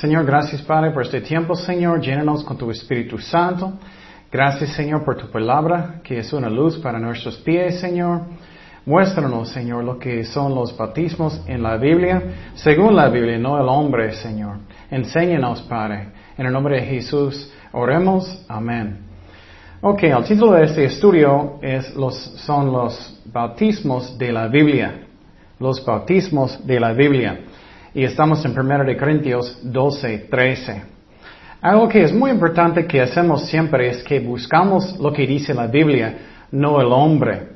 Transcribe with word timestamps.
Señor, 0.00 0.26
gracias 0.26 0.60
Padre 0.60 0.90
por 0.90 1.04
este 1.04 1.22
tiempo, 1.22 1.54
Señor. 1.54 2.02
Llénanos 2.02 2.44
con 2.44 2.58
tu 2.58 2.70
Espíritu 2.70 3.16
Santo. 3.16 3.78
Gracias, 4.30 4.74
Señor, 4.74 5.06
por 5.06 5.16
tu 5.16 5.30
palabra, 5.30 6.02
que 6.04 6.18
es 6.18 6.34
una 6.34 6.50
luz 6.50 6.76
para 6.76 6.98
nuestros 6.98 7.38
pies, 7.38 7.80
Señor. 7.80 8.24
Muéstranos, 8.84 9.48
Señor, 9.48 9.84
lo 9.84 9.98
que 9.98 10.22
son 10.24 10.54
los 10.54 10.76
bautismos 10.76 11.42
en 11.46 11.62
la 11.62 11.78
Biblia, 11.78 12.22
según 12.56 12.94
la 12.94 13.08
Biblia, 13.08 13.38
no 13.38 13.58
el 13.58 13.66
hombre, 13.70 14.12
Señor. 14.12 14.58
Enséñanos, 14.90 15.62
Padre. 15.62 16.08
En 16.36 16.44
el 16.44 16.52
nombre 16.52 16.78
de 16.78 16.86
Jesús, 16.86 17.50
oremos. 17.72 18.44
Amén. 18.48 18.98
Ok, 19.80 20.02
el 20.02 20.24
título 20.24 20.52
de 20.52 20.64
este 20.64 20.84
estudio 20.84 21.58
es 21.62 21.96
los, 21.96 22.16
son 22.44 22.70
los 22.70 23.18
bautismos 23.24 24.18
de 24.18 24.30
la 24.30 24.48
Biblia. 24.48 25.06
Los 25.58 25.82
bautismos 25.82 26.66
de 26.66 26.80
la 26.80 26.92
Biblia. 26.92 27.40
Y 27.96 28.04
estamos 28.04 28.44
en 28.44 28.50
1 28.50 28.84
de 28.84 28.94
Corintios 28.94 29.58
12, 29.62 30.26
13. 30.30 30.82
Algo 31.62 31.88
que 31.88 32.02
es 32.02 32.12
muy 32.12 32.30
importante 32.30 32.86
que 32.86 33.00
hacemos 33.00 33.46
siempre 33.46 33.88
es 33.88 34.02
que 34.02 34.20
buscamos 34.20 34.98
lo 34.98 35.10
que 35.14 35.26
dice 35.26 35.54
la 35.54 35.66
Biblia, 35.66 36.14
no 36.52 36.78
el 36.78 36.88
hombre. 36.88 37.52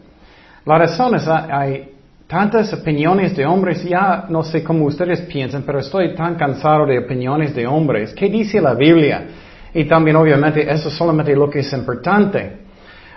La 0.64 0.78
razón 0.78 1.14
es, 1.14 1.28
hay 1.28 1.91
tantas 2.27 2.72
opiniones 2.72 3.36
de 3.36 3.44
hombres, 3.44 3.84
ya 3.84 4.24
no 4.30 4.42
sé 4.42 4.64
cómo 4.64 4.86
ustedes 4.86 5.20
piensan, 5.20 5.62
pero 5.62 5.80
estoy 5.80 6.14
tan 6.14 6.36
cansado 6.36 6.86
de 6.86 7.00
opiniones 7.00 7.54
de 7.54 7.66
hombres. 7.66 8.14
¿Qué 8.14 8.30
dice 8.30 8.62
la 8.62 8.72
Biblia? 8.72 9.27
Y 9.75 9.84
también 9.84 10.16
obviamente 10.16 10.62
eso 10.62 10.88
es 10.88 10.94
solamente 10.94 11.36
lo 11.36 11.50
que 11.50 11.58
es 11.58 11.70
importante. 11.75 12.69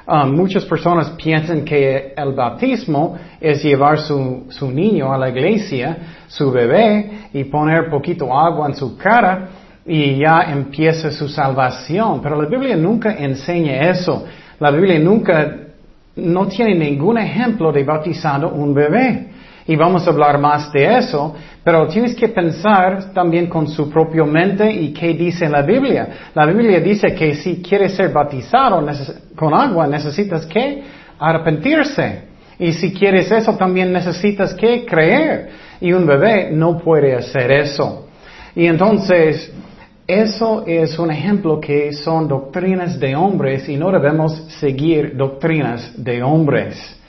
Um, 0.05 0.35
muchas 0.35 0.65
personas 0.65 1.11
piensan 1.11 1.63
que 1.63 2.13
el 2.17 2.33
bautismo 2.33 3.17
es 3.39 3.63
llevar 3.63 3.99
su, 3.99 4.47
su 4.49 4.69
niño 4.69 5.13
a 5.13 5.17
la 5.17 5.29
iglesia, 5.29 5.97
su 6.27 6.51
bebé, 6.51 7.29
y 7.31 7.45
poner 7.45 7.89
poquito 7.89 8.37
agua 8.37 8.67
en 8.67 8.75
su 8.75 8.97
cara 8.97 9.47
y 9.85 10.17
ya 10.17 10.41
empieza 10.51 11.09
su 11.09 11.29
salvación. 11.29 12.21
Pero 12.21 12.41
la 12.41 12.49
Biblia 12.49 12.75
nunca 12.75 13.15
enseña 13.15 13.89
eso. 13.89 14.25
La 14.59 14.71
Biblia 14.71 14.99
nunca, 14.99 15.57
no 16.17 16.47
tiene 16.47 16.75
ningún 16.75 17.17
ejemplo 17.17 17.71
de 17.71 17.83
bautizando 17.85 18.49
un 18.49 18.73
bebé. 18.73 19.29
Y 19.65 19.75
vamos 19.75 20.05
a 20.05 20.11
hablar 20.11 20.37
más 20.39 20.71
de 20.73 20.97
eso, 20.97 21.35
pero 21.63 21.87
tienes 21.87 22.15
que 22.15 22.27
pensar 22.27 23.13
también 23.13 23.47
con 23.47 23.67
su 23.67 23.89
propia 23.89 24.25
mente 24.25 24.69
y 24.69 24.91
qué 24.91 25.13
dice 25.13 25.47
la 25.47 25.61
Biblia. 25.61 26.31
La 26.35 26.45
Biblia 26.45 26.79
dice 26.81 27.15
que 27.15 27.35
si 27.35 27.61
quieres 27.61 27.95
ser 27.95 28.11
bautizado 28.11 28.85
con 29.35 29.53
agua, 29.53 29.87
necesitas 29.87 30.45
que 30.45 30.83
arrepentirse. 31.17 32.33
Y 32.59 32.73
si 32.73 32.93
quieres 32.93 33.31
eso, 33.31 33.55
también 33.55 33.93
necesitas 33.93 34.53
que 34.53 34.85
creer. 34.85 35.49
Y 35.79 35.93
un 35.93 36.05
bebé 36.05 36.51
no 36.51 36.77
puede 36.77 37.15
hacer 37.15 37.51
eso. 37.51 38.07
Y 38.55 38.67
entonces, 38.67 39.51
eso 40.05 40.65
es 40.67 40.99
un 40.99 41.09
ejemplo 41.09 41.59
que 41.61 41.93
son 41.93 42.27
doctrinas 42.27 42.99
de 42.99 43.15
hombres 43.15 43.69
y 43.69 43.77
no 43.77 43.89
debemos 43.89 44.33
seguir 44.59 45.15
doctrinas 45.15 45.93
de 46.03 46.21
hombres. 46.21 46.99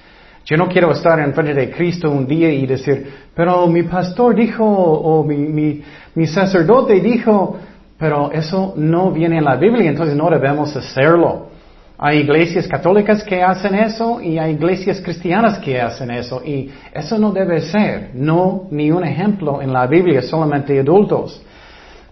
Yo 0.44 0.56
no 0.58 0.68
quiero 0.68 0.92
estar 0.92 1.18
en 1.20 1.32
frente 1.32 1.54
de 1.54 1.70
Cristo 1.70 2.10
un 2.10 2.26
día 2.26 2.50
y 2.50 2.66
decir, 2.66 3.10
pero 3.34 3.66
mi 3.66 3.82
pastor 3.84 4.34
dijo, 4.34 4.64
o 4.64 5.24
mi, 5.24 5.82
mi, 6.14 6.26
sacerdote 6.26 7.00
dijo, 7.00 7.56
pero 7.98 8.30
eso 8.30 8.74
no 8.76 9.10
viene 9.10 9.38
en 9.38 9.44
la 9.44 9.56
Biblia, 9.56 9.88
entonces 9.88 10.14
no 10.14 10.28
debemos 10.28 10.76
hacerlo. 10.76 11.48
Hay 11.96 12.18
iglesias 12.18 12.68
católicas 12.68 13.22
que 13.22 13.42
hacen 13.42 13.74
eso 13.74 14.20
y 14.20 14.36
hay 14.36 14.52
iglesias 14.52 15.00
cristianas 15.00 15.58
que 15.60 15.80
hacen 15.80 16.10
eso 16.10 16.42
y 16.44 16.70
eso 16.92 17.18
no 17.18 17.32
debe 17.32 17.60
ser, 17.60 18.10
no 18.14 18.64
ni 18.70 18.90
un 18.90 19.04
ejemplo 19.04 19.62
en 19.62 19.72
la 19.72 19.86
Biblia, 19.86 20.20
solamente 20.20 20.78
adultos. 20.78 21.40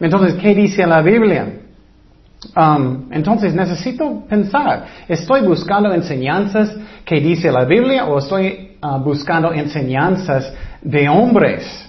Entonces, 0.00 0.34
¿qué 0.40 0.54
dice 0.54 0.86
la 0.86 1.02
Biblia? 1.02 1.46
Um, 2.56 3.06
entonces 3.12 3.54
necesito 3.54 4.24
pensar, 4.28 4.84
¿estoy 5.06 5.42
buscando 5.42 5.92
enseñanzas 5.92 6.74
que 7.04 7.20
dice 7.20 7.52
la 7.52 7.64
Biblia 7.64 8.06
o 8.06 8.18
estoy 8.18 8.76
uh, 8.82 8.98
buscando 8.98 9.52
enseñanzas 9.52 10.52
de 10.82 11.08
hombres? 11.08 11.88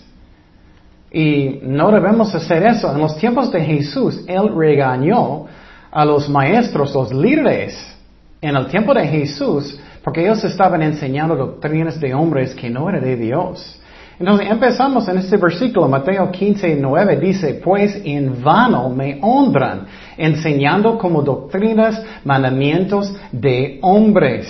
Y 1.11 1.59
no 1.63 1.91
debemos 1.91 2.33
hacer 2.35 2.63
eso. 2.63 2.91
En 2.91 2.99
los 2.99 3.17
tiempos 3.17 3.51
de 3.51 3.61
Jesús, 3.61 4.23
Él 4.27 4.49
regañó 4.55 5.45
a 5.91 6.05
los 6.05 6.29
maestros, 6.29 6.93
los 6.93 7.13
líderes, 7.13 7.95
en 8.41 8.55
el 8.55 8.67
tiempo 8.67 8.93
de 8.93 9.07
Jesús, 9.07 9.79
porque 10.03 10.21
ellos 10.21 10.43
estaban 10.43 10.81
enseñando 10.81 11.35
doctrinas 11.35 11.99
de 11.99 12.13
hombres 12.13 12.53
que 12.53 12.69
no 12.69 12.89
eran 12.89 13.03
de 13.03 13.15
Dios. 13.15 13.79
Entonces 14.19 14.49
empezamos 14.49 15.07
en 15.07 15.17
este 15.17 15.37
versículo, 15.37 15.87
Mateo 15.87 16.31
15, 16.31 16.77
9 16.79 17.17
dice, 17.17 17.61
pues 17.63 17.99
en 18.03 18.41
vano 18.43 18.89
me 18.89 19.19
honran, 19.21 19.85
enseñando 20.17 20.97
como 20.97 21.21
doctrinas 21.21 22.01
mandamientos 22.23 23.13
de 23.31 23.79
hombres. 23.81 24.47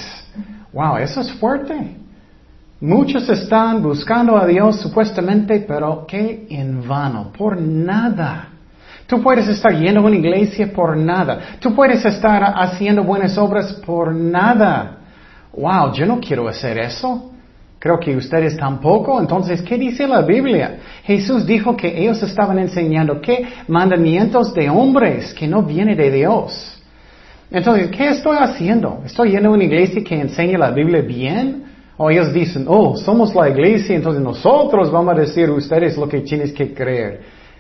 Wow, 0.72 0.98
eso 0.98 1.22
es 1.22 1.32
fuerte. 1.34 1.98
Muchos 2.82 3.30
están 3.30 3.82
buscando 3.82 4.38
a 4.38 4.46
Dios 4.46 4.80
supuestamente, 4.82 5.64
pero 5.68 6.06
que 6.06 6.48
en 6.50 6.88
vano, 6.88 7.32
por 7.38 7.60
nada. 7.60 8.50
Tú 9.08 9.22
puedes 9.22 9.48
estar 9.48 9.74
yendo 9.74 10.02
a 10.02 10.04
una 10.04 10.16
iglesia 10.16 10.72
por 10.74 10.98
nada. 10.98 11.58
Tú 11.60 11.74
puedes 11.76 12.04
estar 12.04 12.44
haciendo 12.58 13.04
buenas 13.04 13.38
obras 13.38 13.74
por 13.86 14.14
nada. 14.14 14.98
Wow, 15.54 15.94
yo 15.94 16.06
no 16.06 16.20
quiero 16.20 16.48
hacer 16.48 16.78
eso. 16.78 17.33
Creo 17.84 18.00
que 18.00 18.16
ustedes 18.16 18.56
tampoco. 18.56 19.20
Entonces, 19.20 19.62
¿qué 19.62 19.78
dice 19.78 20.08
la 20.08 20.22
Biblia? 20.22 20.78
Jesús 21.04 21.46
dijo 21.46 21.76
que 21.76 22.02
ellos 22.02 22.24
estaban 22.24 22.58
enseñando 22.58 23.20
que 23.20 23.46
mandamientos 23.68 24.54
de 24.54 24.70
hombres 24.70 25.34
que 25.34 25.50
no 25.50 25.64
viene 25.64 25.94
de 25.94 26.10
Dios. 26.10 26.82
Entonces, 27.52 27.92
¿qué 27.92 28.12
estoy 28.12 28.38
haciendo? 28.40 29.02
¿Estoy 29.06 29.32
yendo 29.32 29.50
a 29.50 29.52
una 29.52 29.66
iglesia 29.66 30.02
que 30.02 30.18
enseña 30.18 30.58
la 30.58 30.72
Biblia 30.72 31.02
bien? 31.02 31.66
O 31.98 32.10
ellos 32.10 32.32
dicen, 32.32 32.64
oh, 32.70 32.96
somos 32.96 33.36
la 33.36 33.50
iglesia, 33.50 33.98
entonces 33.98 34.24
nosotros 34.24 34.90
vamos 34.90 35.18
a 35.18 35.20
decir 35.20 35.50
ustedes 35.50 35.98
lo 35.98 36.08
que 36.08 36.22
tienes 36.22 36.54
que 36.54 36.74
creer. 36.74 37.20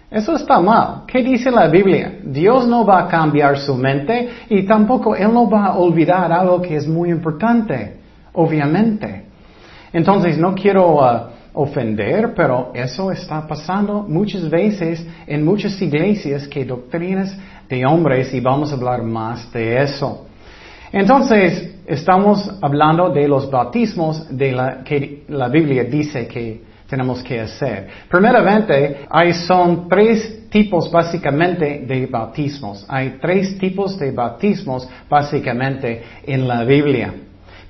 Eso 0.10 0.38
está 0.38 0.62
mal. 0.62 1.02
¿Qué 1.06 1.22
dice 1.22 1.52
la 1.52 1.68
Biblia? 1.68 2.20
Dios 2.24 2.66
no 2.66 2.86
va 2.86 3.02
a 3.02 3.08
cambiar 3.10 3.58
su 3.58 3.76
mente 3.76 4.30
y 4.48 4.64
tampoco 4.64 5.18
Él 5.18 5.34
no 5.34 5.50
va 5.50 5.66
a 5.66 5.78
olvidar 5.78 6.32
algo 6.32 6.62
que 6.62 6.78
es 6.78 6.88
muy 6.88 7.10
importante, 7.10 7.98
obviamente. 8.32 9.23
Entonces, 9.94 10.38
no 10.38 10.56
quiero 10.56 10.96
uh, 10.96 11.30
ofender, 11.54 12.34
pero 12.36 12.72
eso 12.74 13.12
está 13.12 13.48
pasando 13.48 14.04
muchas 14.08 14.50
veces 14.50 15.06
en 15.28 15.46
muchas 15.46 15.80
iglesias 15.82 16.48
que 16.48 16.66
doctrinas 16.66 17.38
de 17.70 17.86
hombres 17.86 18.34
y 18.34 18.40
vamos 18.40 18.72
a 18.72 18.76
hablar 18.76 19.04
más 19.04 19.52
de 19.54 19.82
eso. 19.82 20.26
Entonces, 20.92 21.76
estamos 21.86 22.52
hablando 22.62 23.10
de 23.10 23.28
los 23.28 23.50
bautismos 23.50 24.36
de 24.36 24.52
la, 24.52 24.84
que 24.84 25.24
la 25.30 25.48
Biblia 25.48 25.84
dice 25.84 26.28
que 26.28 26.62
tenemos 26.88 27.24
que 27.24 27.40
hacer. 27.42 27.88
Primeramente, 28.10 29.06
hay 29.10 29.34
son 29.34 29.88
tres 29.90 30.50
tipos 30.50 30.92
básicamente 30.92 31.84
de 31.88 32.06
bautismos. 32.06 32.86
Hay 32.88 33.18
tres 33.20 33.58
tipos 33.58 33.98
de 33.98 34.12
bautismos 34.12 34.88
básicamente 35.10 36.04
en 36.26 36.48
la 36.48 36.64
Biblia. 36.64 37.14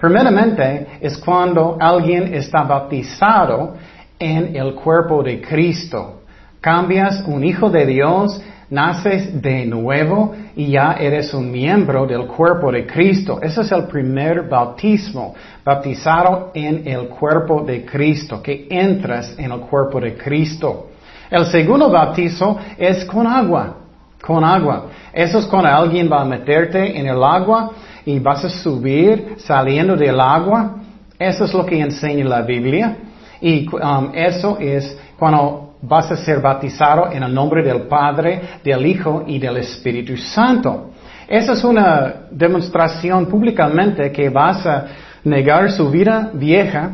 Primeramente 0.04 1.00
es 1.00 1.18
cuando 1.18 1.78
alguien 1.80 2.34
está 2.34 2.64
bautizado 2.64 3.76
en 4.20 4.54
el 4.54 4.76
cuerpo 4.76 5.24
de 5.24 5.40
Cristo. 5.40 6.24
Cambias 6.60 7.24
un 7.26 7.42
hijo 7.42 7.70
de 7.70 7.86
Dios, 7.86 8.42
naces 8.70 9.42
de 9.42 9.66
nuevo 9.66 10.36
y 10.58 10.72
ya 10.72 10.98
eres 11.00 11.34
un 11.34 11.50
miembro 11.50 12.06
del 12.06 12.28
cuerpo 12.28 12.70
de 12.70 12.86
Cristo. 12.86 13.40
Ese 13.42 13.62
es 13.62 13.72
el 13.72 13.86
primer 13.86 14.50
bautismo, 14.50 15.36
bautizado 15.64 16.52
en 16.54 16.86
el 16.86 17.08
cuerpo 17.08 17.64
de 17.64 17.86
Cristo, 17.86 18.44
que 18.44 18.68
entras 18.70 19.34
en 19.38 19.54
el 19.54 19.62
cuerpo 19.62 20.02
de 20.02 20.18
Cristo. 20.18 20.90
El 21.32 21.46
segundo 21.46 21.90
bautizo 21.90 22.58
es 22.78 23.06
con 23.06 23.26
agua, 23.26 23.78
con 24.22 24.44
agua. 24.44 24.88
Eso 25.14 25.40
es 25.40 25.46
cuando 25.46 25.70
alguien 25.70 26.12
va 26.12 26.24
a 26.24 26.26
meterte 26.26 27.00
en 27.00 27.08
el 27.08 27.24
agua 27.24 27.72
y 28.06 28.20
vas 28.20 28.46
a 28.46 28.50
subir 28.50 29.36
saliendo 29.38 29.96
del 29.96 30.20
agua. 30.20 30.76
Eso 31.18 31.46
es 31.46 31.54
lo 31.54 31.66
que 31.66 31.80
enseña 31.80 32.26
la 32.26 32.42
Biblia. 32.42 32.98
Y 33.42 33.68
um, 33.68 34.12
eso 34.14 34.58
es 34.60 34.98
cuando 35.18 35.76
vas 35.82 36.12
a 36.12 36.18
ser 36.18 36.40
bautizado 36.40 37.12
en 37.12 37.24
el 37.24 37.34
nombre 37.34 37.62
del 37.62 37.84
Padre, 37.84 38.60
del 38.64 38.86
Hijo 38.86 39.24
y 39.28 39.38
del 39.40 39.58
Espíritu 39.58 40.16
Santo. 40.18 40.92
Esa 41.28 41.54
es 41.54 41.64
una 41.64 42.28
demostración 42.32 43.26
públicamente 43.26 44.12
que 44.12 44.30
vas 44.30 44.66
a 44.66 44.86
negar 45.24 45.72
su 45.72 45.90
vida 45.90 46.32
vieja, 46.34 46.92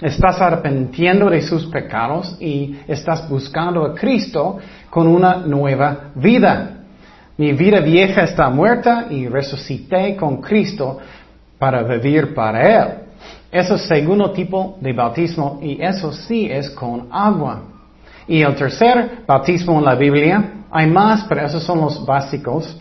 estás 0.00 0.40
arrepentiendo 0.40 1.30
de 1.30 1.40
sus 1.42 1.66
pecados 1.66 2.36
y 2.40 2.76
estás 2.88 3.28
buscando 3.28 3.84
a 3.84 3.94
Cristo 3.94 4.58
con 4.90 5.06
una 5.06 5.36
nueva 5.36 6.10
vida. 6.14 6.73
Mi 7.36 7.52
vida 7.52 7.80
vieja 7.80 8.22
está 8.22 8.48
muerta 8.48 9.06
y 9.10 9.26
resucité 9.26 10.14
con 10.14 10.40
Cristo 10.40 10.98
para 11.58 11.82
vivir 11.82 12.32
para 12.32 12.60
Él. 12.62 12.88
Eso 13.50 13.74
es 13.74 13.82
segundo 13.82 14.30
tipo 14.30 14.78
de 14.80 14.92
bautismo 14.92 15.58
y 15.62 15.80
eso 15.82 16.12
sí 16.12 16.48
es 16.50 16.70
con 16.70 17.08
agua. 17.10 17.62
Y 18.26 18.42
el 18.42 18.54
tercer 18.54 19.22
bautismo 19.26 19.78
en 19.78 19.84
la 19.84 19.94
Biblia, 19.94 20.64
hay 20.70 20.86
más, 20.86 21.24
pero 21.28 21.44
esos 21.46 21.62
son 21.62 21.80
los 21.80 22.04
básicos. 22.04 22.80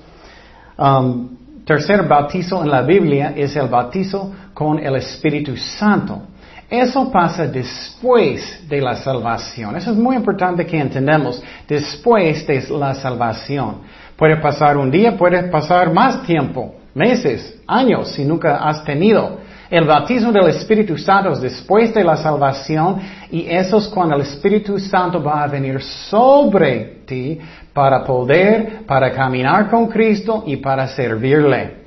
Um, 0.78 1.30
tercer 1.66 2.04
bautizo 2.08 2.64
en 2.64 2.70
la 2.70 2.82
Biblia 2.82 3.34
es 3.36 3.56
el 3.56 3.68
bautizo 3.68 4.32
con 4.54 4.80
el 4.80 4.96
Espíritu 4.96 5.58
Santo. 5.58 6.22
Eso 6.70 7.12
pasa 7.12 7.46
después 7.46 8.68
de 8.68 8.82
la 8.82 8.96
salvación. 8.96 9.76
Eso 9.76 9.92
es 9.92 9.98
muy 9.98 10.16
importante 10.16 10.66
que 10.66 10.80
entendamos. 10.80 11.42
Después 11.68 12.48
de 12.48 12.66
la 12.72 12.96
salvación. 12.96 13.82
Puede 14.16 14.38
pasar 14.38 14.78
un 14.78 14.92
día, 14.92 15.18
puede 15.18 15.44
pasar 15.44 15.92
más 15.92 16.24
tiempo, 16.24 16.76
meses, 16.94 17.62
años, 17.68 18.10
si 18.10 18.24
nunca 18.24 18.58
has 18.58 18.84
tenido. 18.84 19.40
El 19.70 19.86
bautismo 19.86 20.32
del 20.32 20.50
Espíritu 20.50 20.98
Santo 20.98 21.32
es 21.32 21.42
después 21.42 21.94
de 21.94 22.04
la 22.04 22.16
salvación 22.16 23.00
y 23.32 23.48
eso 23.50 23.78
es 23.78 23.88
cuando 23.88 24.16
el 24.16 24.22
Espíritu 24.22 24.78
Santo 24.78 25.24
va 25.24 25.44
a 25.44 25.48
venir 25.48 25.82
sobre 25.82 27.02
ti 27.08 27.40
para 27.74 28.04
poder, 28.04 28.86
para 28.86 29.12
caminar 29.12 29.70
con 29.70 29.88
Cristo 29.88 30.44
y 30.46 30.58
para 30.58 30.88
servirle. 30.88 31.84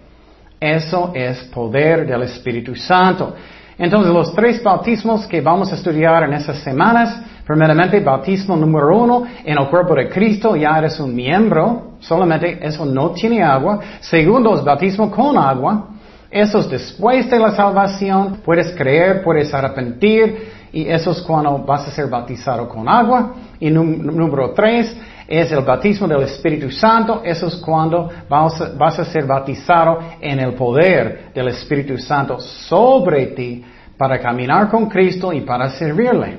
Eso 0.59 1.13
es 1.15 1.45
poder 1.45 2.07
del 2.07 2.23
Espíritu 2.23 2.75
Santo. 2.75 3.37
Entonces, 3.79 4.13
los 4.13 4.35
tres 4.35 4.63
bautismos 4.63 5.27
que 5.27 5.41
vamos 5.41 5.71
a 5.71 5.75
estudiar 5.75 6.23
en 6.25 6.33
estas 6.33 6.59
semanas, 6.61 7.21
primeramente, 7.47 8.01
bautismo 8.01 8.57
número 8.57 8.97
uno, 8.97 9.25
en 9.45 9.59
el 9.59 9.69
cuerpo 9.69 9.95
de 9.95 10.09
Cristo 10.09 10.57
ya 10.57 10.79
eres 10.79 10.99
un 10.99 11.15
miembro, 11.15 11.93
solamente 12.01 12.59
eso 12.67 12.87
no 12.87 13.11
tiene 13.11 13.43
agua. 13.43 13.81
Segundo 14.01 14.55
es 14.55 14.65
bautismo 14.65 15.11
con 15.11 15.37
agua. 15.37 15.89
Eso 16.31 16.59
es 16.59 16.71
después 16.71 17.31
de 17.31 17.39
la 17.39 17.53
salvación, 17.53 18.39
puedes 18.45 18.75
creer, 18.75 19.23
puedes 19.23 19.53
arrepentir, 19.53 20.53
y 20.73 20.89
eso 20.89 21.11
es 21.11 21.23
cuando 21.23 21.59
vas 21.59 21.87
a 21.87 21.91
ser 21.91 22.09
bautizado 22.09 22.69
con 22.69 22.89
agua. 22.89 23.35
Y 23.61 23.71
número 23.71 24.51
tres 24.51 24.97
es 25.29 25.51
el 25.51 25.65
bautismo 25.65 26.07
del 26.07 26.23
Espíritu 26.23 26.71
Santo, 26.71 27.23
eso 27.25 27.49
es 27.49 27.57
cuando 27.57 28.11
vas 28.29 28.99
a, 28.99 29.05
ser 29.05 29.27
bautizado 29.27 29.99
en 30.21 30.39
el 30.39 30.55
poder 30.55 31.33
del 31.35 31.49
Espíritu 31.49 31.99
Santo 31.99 32.39
sobre 32.41 33.27
ti 33.29 33.65
para 33.97 34.21
caminar 34.21 34.69
con 34.69 34.89
Cristo 34.89 35.33
y 35.33 35.41
para 35.41 35.71
servirle. 35.71 36.39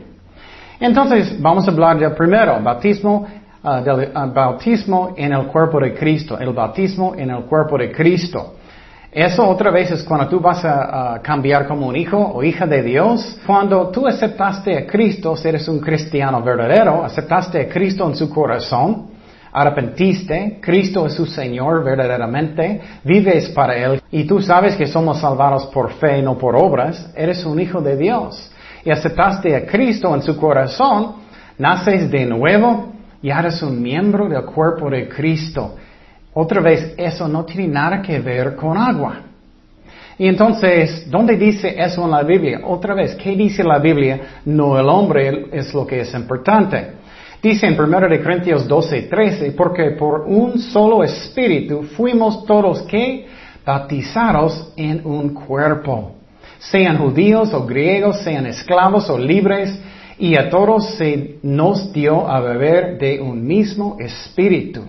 Entonces, 0.79 1.41
vamos 1.41 1.67
a 1.67 1.71
hablar 1.71 1.97
del 1.97 2.13
primero, 2.13 2.59
bautismo, 2.61 3.27
del 3.83 4.11
uh, 4.15 4.33
bautismo 4.33 5.13
en 5.17 5.33
el 5.33 5.47
cuerpo 5.47 5.79
de 5.79 5.93
Cristo, 5.93 6.37
el 6.39 6.53
bautismo 6.53 7.15
en 7.17 7.31
el 7.31 7.43
cuerpo 7.43 7.77
de 7.77 7.91
Cristo. 7.91 8.53
Eso 9.17 9.49
otra 9.49 9.71
vez 9.71 9.89
es 9.89 10.03
cuando 10.03 10.27
tú 10.27 10.39
vas 10.39 10.63
a, 10.63 11.19
cambiar 11.23 11.67
como 11.67 11.87
un 11.87 11.95
hijo 11.95 12.19
o 12.19 12.43
hija 12.43 12.67
de 12.67 12.83
Dios. 12.83 13.39
Cuando 13.47 13.87
tú 13.87 14.05
aceptaste 14.05 14.77
a 14.77 14.85
Cristo, 14.85 15.35
si 15.35 15.47
eres 15.47 15.67
un 15.67 15.79
cristiano 15.79 16.39
verdadero, 16.43 17.03
aceptaste 17.03 17.61
a 17.61 17.67
Cristo 17.67 18.07
en 18.07 18.15
su 18.15 18.29
corazón, 18.29 19.07
arrepentiste, 19.51 20.59
Cristo 20.61 21.07
es 21.07 21.15
su 21.15 21.25
Señor 21.25 21.83
verdaderamente, 21.83 22.79
vives 23.03 23.49
para 23.49 23.75
Él 23.75 24.03
y 24.11 24.25
tú 24.25 24.39
sabes 24.39 24.75
que 24.75 24.85
somos 24.85 25.19
salvados 25.19 25.65
por 25.73 25.93
fe, 25.93 26.21
no 26.21 26.37
por 26.37 26.55
obras, 26.55 27.11
eres 27.15 27.43
un 27.43 27.59
hijo 27.59 27.81
de 27.81 27.97
Dios. 27.97 28.51
Y 28.85 28.91
aceptaste 28.91 29.55
a 29.55 29.65
Cristo 29.65 30.13
en 30.13 30.21
su 30.21 30.37
corazón, 30.37 31.15
naces 31.57 32.11
de 32.11 32.23
nuevo 32.27 32.93
y 33.23 33.31
eres 33.31 33.63
un 33.63 33.81
miembro 33.81 34.29
del 34.29 34.45
cuerpo 34.45 34.91
de 34.91 35.09
Cristo. 35.09 35.73
Otra 36.39 36.61
vez, 36.61 36.93
eso 36.97 37.27
no 37.27 37.45
tiene 37.45 37.67
nada 37.67 37.99
que 37.99 38.19
ver 38.19 38.55
con 38.55 38.77
agua. 38.77 39.21
Y 40.19 40.27
entonces, 40.27 41.09
¿dónde 41.09 41.35
dice 41.35 41.73
eso 41.75 42.05
en 42.05 42.11
la 42.11 42.21
Biblia? 42.21 42.61
Otra 42.63 42.93
vez, 42.93 43.15
¿qué 43.15 43.35
dice 43.35 43.63
la 43.63 43.79
Biblia? 43.79 44.41
No 44.45 44.79
el 44.79 44.87
hombre 44.87 45.47
es 45.51 45.73
lo 45.73 45.87
que 45.87 46.01
es 46.01 46.13
importante. 46.13 46.91
Dice 47.41 47.65
en 47.65 47.73
1 47.73 47.99
Corintios 48.23 48.67
12, 48.67 49.01
13, 49.01 49.51
porque 49.53 49.95
por 49.97 50.25
un 50.27 50.59
solo 50.59 51.03
espíritu 51.03 51.81
fuimos 51.95 52.45
todos 52.45 52.83
que 52.83 53.25
bautizados 53.65 54.73
en 54.77 55.01
un 55.07 55.33
cuerpo, 55.33 56.17
sean 56.59 56.99
judíos 56.99 57.51
o 57.51 57.65
griegos, 57.65 58.21
sean 58.21 58.45
esclavos 58.45 59.09
o 59.09 59.17
libres, 59.17 59.75
y 60.19 60.35
a 60.35 60.51
todos 60.51 60.97
se 60.97 61.39
nos 61.41 61.91
dio 61.91 62.29
a 62.29 62.39
beber 62.41 62.99
de 62.99 63.19
un 63.19 63.43
mismo 63.43 63.97
espíritu. 63.99 64.83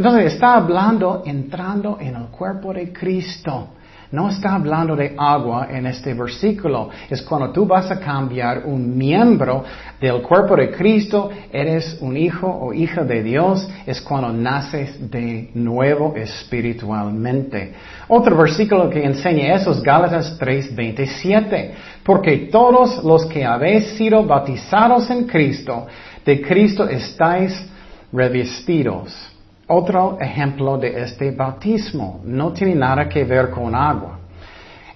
Entonces 0.00 0.32
está 0.32 0.54
hablando 0.54 1.22
entrando 1.26 1.98
en 2.00 2.16
el 2.16 2.28
cuerpo 2.28 2.72
de 2.72 2.90
Cristo. 2.90 3.68
No 4.10 4.30
está 4.30 4.54
hablando 4.54 4.96
de 4.96 5.14
agua 5.14 5.68
en 5.70 5.84
este 5.84 6.14
versículo. 6.14 6.88
Es 7.10 7.20
cuando 7.20 7.50
tú 7.50 7.66
vas 7.66 7.90
a 7.90 8.00
cambiar 8.00 8.62
un 8.64 8.96
miembro 8.96 9.62
del 10.00 10.22
cuerpo 10.22 10.56
de 10.56 10.70
Cristo, 10.70 11.28
eres 11.52 11.98
un 12.00 12.16
hijo 12.16 12.48
o 12.48 12.72
hija 12.72 13.04
de 13.04 13.22
Dios, 13.22 13.68
es 13.84 14.00
cuando 14.00 14.32
naces 14.32 15.10
de 15.10 15.50
nuevo 15.52 16.14
espiritualmente. 16.16 17.74
Otro 18.08 18.38
versículo 18.38 18.88
que 18.88 19.04
enseña 19.04 19.54
eso 19.54 19.72
es 19.72 19.82
Gálatas 19.82 20.38
3:27. 20.38 21.74
Porque 22.02 22.48
todos 22.50 23.04
los 23.04 23.26
que 23.26 23.44
habéis 23.44 23.98
sido 23.98 24.24
bautizados 24.24 25.10
en 25.10 25.26
Cristo, 25.26 25.86
de 26.24 26.40
Cristo 26.40 26.88
estáis 26.88 27.68
revestidos. 28.10 29.29
Otro 29.72 30.18
ejemplo 30.20 30.76
de 30.78 31.00
este 31.00 31.30
bautismo 31.30 32.20
no 32.24 32.52
tiene 32.52 32.74
nada 32.74 33.08
que 33.08 33.22
ver 33.22 33.50
con 33.50 33.72
agua. 33.72 34.18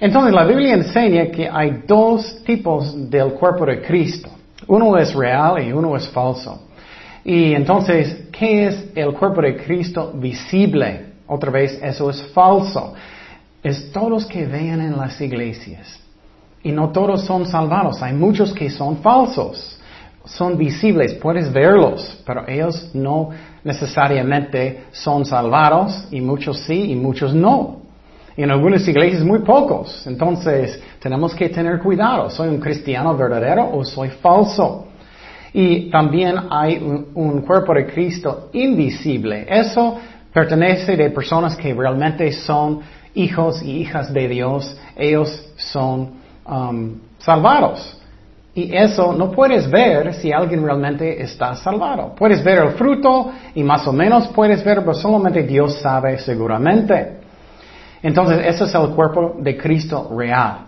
Entonces 0.01 0.35
la 0.35 0.45
Biblia 0.45 0.75
enseña 0.75 1.27
que 1.27 1.49
hay 1.49 1.85
dos 1.87 2.43
tipos 2.43 3.09
del 3.09 3.35
cuerpo 3.35 3.65
de 3.67 3.81
Cristo. 3.81 4.31
Uno 4.67 4.97
es 4.99 5.15
real 5.15 5.63
y 5.63 5.71
uno 5.71 5.97
es 5.97 6.09
falso. 6.09 6.67
Y 7.25 7.55
entonces, 7.55 8.27
¿qué 8.33 8.67
es 8.67 8.85
el 8.97 9.15
cuerpo 9.15 9.43
de 9.43 9.57
Cristo 9.57 10.11
visible? 10.13 11.13
Otra 11.29 11.53
vez, 11.53 11.79
eso 11.81 12.11
es 12.11 12.21
falso. 12.33 12.95
Es 13.63 13.93
todos 13.93 14.27
que 14.27 14.45
vean 14.45 14.81
en 14.81 14.97
las 14.97 15.21
iglesias. 15.21 16.01
Y 16.65 16.73
no 16.73 16.89
todos 16.91 17.25
son 17.25 17.47
salvados. 17.47 18.03
Hay 18.03 18.13
muchos 18.13 18.53
que 18.53 18.69
son 18.71 18.97
falsos 18.97 19.74
son 20.25 20.57
visibles, 20.57 21.15
puedes 21.15 21.53
verlos, 21.53 22.23
pero 22.27 22.49
ellos 22.49 22.91
no 22.95 23.31
necesariamente 23.63 24.85
son 24.93 25.25
salvados 25.25 26.09
y 26.11 26.21
muchos 26.21 26.61
sí 26.61 26.93
y 26.93 26.97
muchos 26.97 27.35
no. 27.35 27.83
Y 28.37 28.43
en 28.43 28.51
algunas 28.51 28.87
iglesias 28.89 29.23
muy 29.23 29.41
pocos. 29.41 30.07
Entonces 30.07 30.83
tenemos 30.99 31.35
que 31.35 31.49
tener 31.51 31.79
cuidado. 31.79 32.31
¿Soy 32.31 32.49
un 32.49 32.59
cristiano 32.59 33.17
verdadero 33.17 33.71
o 33.73 33.85
soy 33.85 34.09
falso? 34.09 34.87
Y 35.53 35.89
también 35.91 36.35
hay 36.51 36.79
un, 37.15 37.43
cuerpo 37.43 37.75
de 37.75 37.87
Cristo 37.87 38.49
invisible. 38.53 39.47
Eso 39.49 39.99
pertenece 40.33 40.97
de 40.97 41.11
personas 41.11 41.55
que 41.57 41.73
realmente 41.73 42.33
son 42.33 42.81
hijos 43.15 43.63
y 43.63 43.83
hijas 43.83 44.13
de 44.13 44.27
Dios. 44.27 44.77
Ellos 44.97 45.49
son 45.57 46.15
um, 46.45 46.95
salvados. 47.19 48.01
Y 48.57 48.75
eso 48.75 49.13
no 49.13 49.33
puedes 49.33 49.69
ver 49.69 50.15
si 50.15 50.33
alguien 50.33 50.65
realmente 50.65 51.21
está 51.21 51.57
salvado. 51.57 52.15
Puedes 52.15 52.43
ver 52.45 52.59
el 52.59 52.71
fruto 52.73 53.33
y 53.55 53.65
más 53.65 53.87
o 53.89 53.93
menos 53.93 54.29
puedes 54.29 54.65
ver, 54.65 54.81
pero 54.81 54.95
solamente 54.95 55.43
Dios 55.43 55.81
sabe 55.81 56.19
seguramente. 56.19 57.19
Entonces, 58.01 58.41
ese 58.47 58.65
es 58.65 58.75
el 58.75 58.91
cuerpo 58.91 59.37
de 59.41 59.57
Cristo 59.57 60.09
real. 60.17 60.67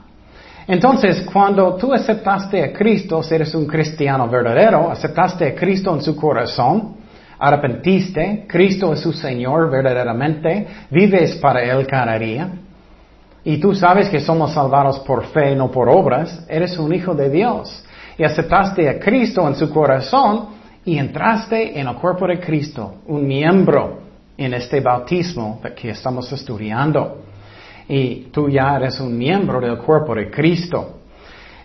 Entonces, 0.66 1.24
cuando 1.32 1.76
tú 1.76 1.94
aceptaste 1.94 2.64
a 2.64 2.72
Cristo, 2.72 3.22
si 3.22 3.34
eres 3.36 3.54
un 3.54 3.66
cristiano 3.66 4.28
verdadero, 4.28 4.90
aceptaste 4.90 5.46
a 5.46 5.54
Cristo 5.54 5.94
en 5.94 6.02
su 6.02 6.16
corazón, 6.16 6.96
arrepentiste, 7.38 8.46
Cristo 8.48 8.92
es 8.92 9.00
su 9.00 9.12
Señor 9.12 9.70
verdaderamente, 9.70 10.66
vives 10.90 11.36
para 11.36 11.62
Él 11.62 11.86
cada 11.86 12.18
día, 12.18 12.50
y 13.46 13.58
tú 13.58 13.76
sabes 13.76 14.08
que 14.08 14.18
somos 14.18 14.54
salvados 14.54 14.98
por 14.98 15.24
fe, 15.26 15.54
no 15.54 15.70
por 15.70 15.88
obras, 15.88 16.44
eres 16.48 16.76
un 16.78 16.92
hijo 16.92 17.14
de 17.14 17.30
Dios. 17.30 17.84
Y 18.18 18.24
aceptaste 18.24 18.88
a 18.88 18.98
Cristo 18.98 19.46
en 19.46 19.54
su 19.54 19.70
corazón 19.70 20.46
y 20.84 20.98
entraste 20.98 21.78
en 21.78 21.86
el 21.86 21.94
cuerpo 21.94 22.26
de 22.26 22.40
Cristo, 22.40 22.96
un 23.06 23.24
miembro 23.24 24.00
en 24.36 24.52
este 24.52 24.80
bautismo 24.80 25.60
que 25.76 25.90
estamos 25.90 26.32
estudiando. 26.32 27.22
Y 27.88 28.30
tú 28.32 28.48
ya 28.48 28.74
eres 28.78 28.98
un 28.98 29.16
miembro 29.16 29.60
del 29.60 29.78
cuerpo 29.78 30.12
de 30.16 30.28
Cristo. 30.28 30.98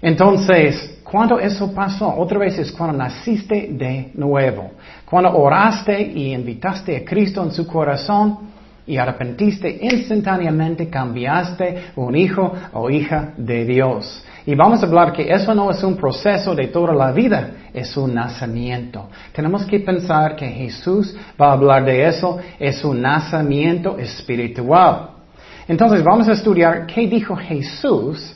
Entonces, 0.03 1.01
cuando 1.03 1.39
eso 1.39 1.73
pasó, 1.73 2.15
otra 2.15 2.37
vez 2.37 2.59
es 2.59 2.71
cuando 2.71 2.95
naciste 2.95 3.69
de 3.71 4.11
nuevo, 4.13 4.69
cuando 5.03 5.35
oraste 5.35 5.99
y 5.99 6.31
invitaste 6.31 6.97
a 6.97 7.03
Cristo 7.03 7.41
en 7.41 7.51
su 7.51 7.65
corazón, 7.65 8.60
y 8.87 8.97
arrepentiste, 8.97 9.79
instantáneamente 9.81 10.89
cambiaste 10.89 11.91
un 11.95 12.15
hijo 12.15 12.53
o 12.73 12.89
hija 12.89 13.33
de 13.37 13.65
Dios. 13.65 14.23
Y 14.45 14.55
vamos 14.55 14.81
a 14.81 14.87
hablar 14.87 15.13
que 15.13 15.31
eso 15.31 15.53
no 15.53 15.69
es 15.69 15.83
un 15.83 15.95
proceso 15.95 16.55
de 16.55 16.67
toda 16.67 16.93
la 16.93 17.11
vida, 17.11 17.51
es 17.73 17.95
un 17.95 18.15
nacimiento. 18.15 19.09
Tenemos 19.33 19.65
que 19.65 19.79
pensar 19.79 20.35
que 20.35 20.47
Jesús 20.47 21.15
va 21.39 21.49
a 21.49 21.53
hablar 21.53 21.85
de 21.85 22.07
eso, 22.07 22.39
es 22.59 22.83
un 22.83 23.01
nacimiento 23.01 23.97
espiritual. 23.99 25.11
Entonces 25.67 26.03
vamos 26.03 26.27
a 26.27 26.33
estudiar 26.33 26.87
qué 26.87 27.07
dijo 27.07 27.35
Jesús 27.35 28.35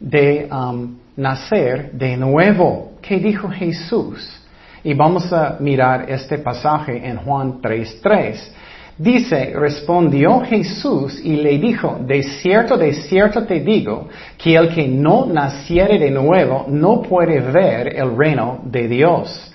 de 0.00 0.48
um, 0.50 0.96
nacer 1.16 1.92
de 1.92 2.16
nuevo. 2.16 2.92
¿Qué 3.02 3.18
dijo 3.18 3.48
Jesús? 3.50 4.40
Y 4.82 4.94
vamos 4.94 5.32
a 5.32 5.56
mirar 5.60 6.10
este 6.10 6.38
pasaje 6.38 7.06
en 7.06 7.16
Juan 7.18 7.60
3.3. 7.60 8.52
Dice, 8.96 9.52
respondió 9.56 10.40
Jesús 10.40 11.20
y 11.22 11.36
le 11.36 11.58
dijo, 11.58 11.98
de 12.00 12.22
cierto, 12.22 12.76
de 12.76 12.92
cierto 12.92 13.44
te 13.44 13.58
digo, 13.58 14.08
que 14.38 14.54
el 14.54 14.72
que 14.72 14.86
no 14.86 15.26
naciere 15.26 15.98
de 15.98 16.12
nuevo 16.12 16.66
no 16.68 17.02
puede 17.02 17.40
ver 17.40 17.96
el 17.96 18.16
reino 18.16 18.60
de 18.64 18.86
Dios. 18.86 19.52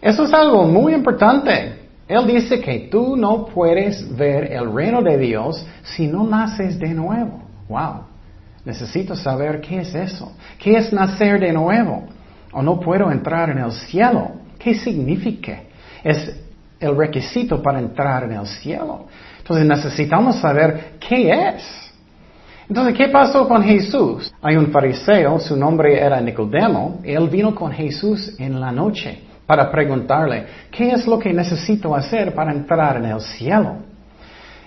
Eso 0.00 0.24
es 0.24 0.32
algo 0.32 0.64
muy 0.64 0.94
importante. 0.94 1.74
Él 2.08 2.26
dice 2.26 2.60
que 2.60 2.88
tú 2.90 3.16
no 3.16 3.46
puedes 3.46 4.16
ver 4.16 4.52
el 4.52 4.74
reino 4.74 5.00
de 5.00 5.16
Dios 5.16 5.64
si 5.84 6.08
no 6.08 6.24
naces 6.24 6.76
de 6.76 6.88
nuevo. 6.88 7.40
Wow. 7.68 8.02
Necesito 8.64 9.14
saber 9.14 9.60
qué 9.60 9.78
es 9.78 9.94
eso. 9.94 10.32
¿Qué 10.58 10.76
es 10.76 10.92
nacer 10.92 11.38
de 11.38 11.52
nuevo? 11.52 12.04
O 12.52 12.62
no 12.62 12.80
puedo 12.80 13.12
entrar 13.12 13.50
en 13.50 13.58
el 13.58 13.70
cielo. 13.70 14.32
¿Qué 14.58 14.74
significa? 14.74 15.60
Es 16.02 16.41
el 16.82 16.96
requisito 16.96 17.62
para 17.62 17.78
entrar 17.78 18.24
en 18.24 18.32
el 18.32 18.46
cielo. 18.46 19.06
Entonces 19.38 19.66
necesitamos 19.66 20.36
saber 20.36 20.94
qué 20.98 21.30
es. 21.30 21.92
Entonces, 22.68 22.94
¿qué 22.96 23.08
pasó 23.08 23.46
con 23.46 23.62
Jesús? 23.62 24.32
Hay 24.40 24.56
un 24.56 24.68
fariseo, 24.68 25.38
su 25.38 25.56
nombre 25.56 26.00
era 26.00 26.20
Nicodemo, 26.20 27.00
él 27.02 27.28
vino 27.28 27.54
con 27.54 27.72
Jesús 27.72 28.34
en 28.38 28.60
la 28.60 28.72
noche 28.72 29.20
para 29.46 29.70
preguntarle, 29.70 30.46
¿qué 30.70 30.92
es 30.92 31.06
lo 31.06 31.18
que 31.18 31.32
necesito 31.32 31.94
hacer 31.94 32.34
para 32.34 32.52
entrar 32.52 32.96
en 32.96 33.06
el 33.06 33.20
cielo? 33.20 33.76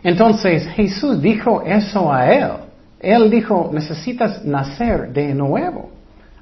Entonces 0.04 0.68
Jesús 0.68 1.22
dijo 1.22 1.64
eso 1.64 2.14
a 2.14 2.32
él. 2.32 2.52
Él 3.00 3.30
dijo, 3.30 3.70
necesitas 3.74 4.44
nacer 4.46 5.12
de 5.12 5.34
nuevo 5.34 5.95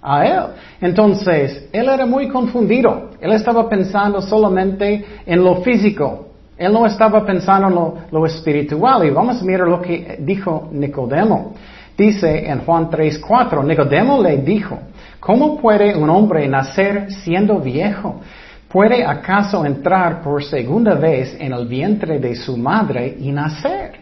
a 0.03 0.25
Él. 0.25 0.43
Entonces, 0.81 1.69
Él 1.71 1.87
era 1.87 2.05
muy 2.05 2.27
confundido. 2.27 3.11
Él 3.21 3.31
estaba 3.31 3.69
pensando 3.69 4.21
solamente 4.21 5.05
en 5.25 5.43
lo 5.43 5.61
físico. 5.61 6.27
Él 6.57 6.73
no 6.73 6.85
estaba 6.85 7.25
pensando 7.25 7.67
en 7.67 7.75
lo, 7.75 7.93
lo 8.11 8.25
espiritual. 8.25 9.05
Y 9.05 9.09
vamos 9.09 9.41
a 9.41 9.45
mirar 9.45 9.67
lo 9.67 9.81
que 9.81 10.17
dijo 10.19 10.69
Nicodemo. 10.71 11.53
Dice 11.97 12.49
en 12.49 12.59
Juan 12.59 12.89
3:4, 12.89 13.63
Nicodemo 13.63 14.21
le 14.21 14.37
dijo, 14.37 14.79
¿cómo 15.19 15.57
puede 15.57 15.95
un 15.95 16.09
hombre 16.09 16.47
nacer 16.47 17.11
siendo 17.11 17.59
viejo? 17.59 18.19
¿Puede 18.67 19.05
acaso 19.05 19.63
entrar 19.63 20.23
por 20.23 20.43
segunda 20.43 20.95
vez 20.95 21.37
en 21.39 21.53
el 21.53 21.67
vientre 21.67 22.17
de 22.19 22.35
su 22.35 22.57
madre 22.57 23.15
y 23.19 23.31
nacer? 23.31 23.99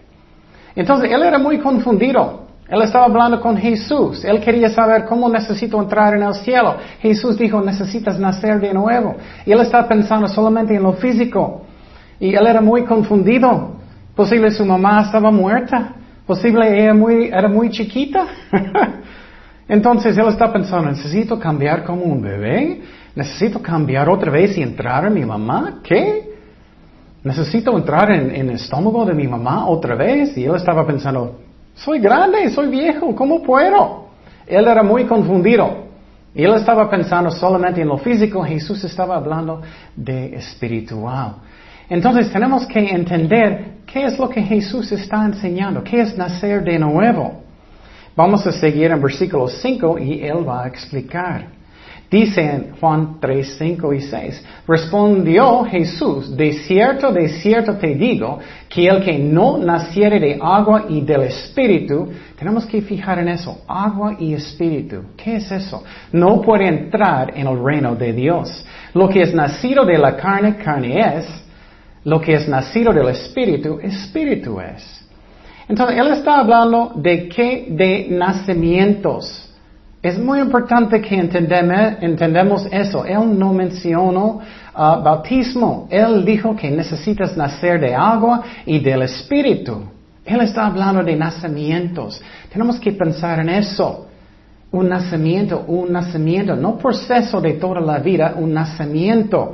Entonces 0.73 1.11
él 1.11 1.21
era 1.23 1.37
muy 1.37 1.59
confundido. 1.59 2.47
Él 2.71 2.81
estaba 2.83 3.03
hablando 3.03 3.41
con 3.41 3.57
Jesús. 3.57 4.23
Él 4.23 4.39
quería 4.39 4.69
saber 4.69 5.03
cómo 5.03 5.27
necesito 5.27 5.77
entrar 5.77 6.13
en 6.15 6.23
el 6.23 6.33
cielo. 6.35 6.77
Jesús 7.01 7.37
dijo, 7.37 7.61
necesitas 7.61 8.17
nacer 8.17 8.61
de 8.61 8.73
nuevo. 8.73 9.17
Y 9.45 9.51
él 9.51 9.59
estaba 9.59 9.89
pensando 9.89 10.25
solamente 10.29 10.73
en 10.73 10.83
lo 10.83 10.93
físico. 10.93 11.65
Y 12.17 12.33
él 12.33 12.47
era 12.47 12.61
muy 12.61 12.85
confundido. 12.85 13.73
Posible 14.15 14.49
su 14.51 14.65
mamá 14.65 15.01
estaba 15.01 15.31
muerta. 15.31 15.95
Posible 16.25 16.81
ella 16.81 16.93
muy, 16.93 17.25
era 17.25 17.49
muy 17.49 17.71
chiquita. 17.71 18.25
Entonces 19.67 20.17
él 20.17 20.27
está 20.29 20.53
pensando, 20.53 20.91
necesito 20.91 21.37
cambiar 21.37 21.83
como 21.83 22.03
un 22.03 22.21
bebé. 22.21 22.83
Necesito 23.13 23.61
cambiar 23.61 24.09
otra 24.09 24.31
vez 24.31 24.57
y 24.57 24.61
entrar 24.61 25.05
en 25.07 25.13
mi 25.13 25.25
mamá. 25.25 25.81
¿Qué? 25.83 26.23
Necesito 27.21 27.77
entrar 27.77 28.09
en, 28.11 28.33
en 28.33 28.47
el 28.47 28.55
estómago 28.55 29.03
de 29.03 29.13
mi 29.13 29.27
mamá 29.27 29.67
otra 29.67 29.93
vez. 29.93 30.37
Y 30.37 30.45
él 30.45 30.55
estaba 30.55 30.87
pensando, 30.87 31.50
soy 31.75 31.99
grande, 31.99 32.49
soy 32.49 32.67
viejo, 32.67 33.15
¿cómo 33.15 33.41
puedo? 33.41 34.09
Él 34.45 34.67
era 34.67 34.83
muy 34.83 35.05
confundido. 35.05 35.89
Él 36.33 36.53
estaba 36.53 36.89
pensando 36.89 37.29
solamente 37.31 37.81
en 37.81 37.87
lo 37.87 37.97
físico, 37.97 38.43
Jesús 38.43 38.83
estaba 38.83 39.15
hablando 39.17 39.61
de 39.95 40.35
espiritual. 40.35 41.35
Entonces 41.89 42.31
tenemos 42.31 42.65
que 42.67 42.79
entender 42.79 43.81
qué 43.85 44.05
es 44.05 44.17
lo 44.17 44.29
que 44.29 44.41
Jesús 44.41 44.91
está 44.93 45.25
enseñando, 45.25 45.83
qué 45.83 46.01
es 46.01 46.17
nacer 46.17 46.63
de 46.63 46.79
nuevo. 46.79 47.41
Vamos 48.15 48.47
a 48.47 48.51
seguir 48.51 48.91
en 48.91 49.01
versículo 49.01 49.47
5 49.47 49.99
y 49.99 50.21
él 50.23 50.47
va 50.47 50.63
a 50.63 50.67
explicar. 50.67 51.60
Dice 52.11 52.41
en 52.41 52.75
Juan 52.75 53.21
3, 53.21 53.55
5 53.57 53.93
y 53.93 54.01
6, 54.01 54.45
respondió 54.67 55.63
Jesús, 55.63 56.35
de 56.35 56.51
cierto, 56.51 57.09
de 57.09 57.29
cierto 57.29 57.77
te 57.77 57.95
digo, 57.95 58.37
que 58.67 58.85
el 58.85 59.01
que 59.01 59.17
no 59.17 59.57
naciere 59.57 60.19
de 60.19 60.37
agua 60.41 60.87
y 60.89 60.99
del 60.99 61.21
Espíritu, 61.21 62.09
tenemos 62.37 62.65
que 62.65 62.81
fijar 62.81 63.19
en 63.19 63.29
eso, 63.29 63.61
agua 63.65 64.17
y 64.19 64.33
Espíritu. 64.33 65.03
¿Qué 65.15 65.37
es 65.37 65.49
eso? 65.53 65.85
No 66.11 66.41
puede 66.41 66.67
entrar 66.67 67.31
en 67.33 67.47
el 67.47 67.63
reino 67.63 67.95
de 67.95 68.11
Dios. 68.11 68.65
Lo 68.93 69.07
que 69.07 69.21
es 69.21 69.33
nacido 69.33 69.85
de 69.85 69.97
la 69.97 70.17
carne, 70.17 70.57
carne 70.57 71.17
es. 71.17 71.27
Lo 72.03 72.19
que 72.19 72.33
es 72.33 72.45
nacido 72.45 72.91
del 72.91 73.07
Espíritu, 73.07 73.79
Espíritu 73.81 74.59
es. 74.59 75.07
Entonces, 75.69 75.97
Él 75.97 76.07
está 76.07 76.39
hablando 76.39 76.91
de 76.93 77.29
qué? 77.29 77.67
De 77.69 78.07
nacimientos. 78.09 79.50
Es 80.01 80.17
muy 80.17 80.39
importante 80.39 80.99
que 80.99 81.15
entendemos 81.15 82.67
eso. 82.71 83.05
Él 83.05 83.37
no 83.37 83.53
mencionó 83.53 84.39
uh, 84.73 85.03
bautismo. 85.03 85.87
Él 85.91 86.25
dijo 86.25 86.55
que 86.55 86.71
necesitas 86.71 87.37
nacer 87.37 87.79
de 87.79 87.93
agua 87.93 88.41
y 88.65 88.79
del 88.79 89.03
Espíritu. 89.03 89.83
Él 90.25 90.41
está 90.41 90.65
hablando 90.65 91.03
de 91.03 91.15
nacimientos. 91.15 92.19
Tenemos 92.51 92.79
que 92.79 92.93
pensar 92.93 93.39
en 93.41 93.49
eso. 93.49 94.07
Un 94.71 94.89
nacimiento, 94.89 95.65
un 95.67 95.91
nacimiento, 95.91 96.55
no 96.55 96.77
proceso 96.77 97.39
de 97.39 97.53
toda 97.53 97.79
la 97.81 97.99
vida, 97.99 98.33
un 98.35 98.53
nacimiento. 98.53 99.53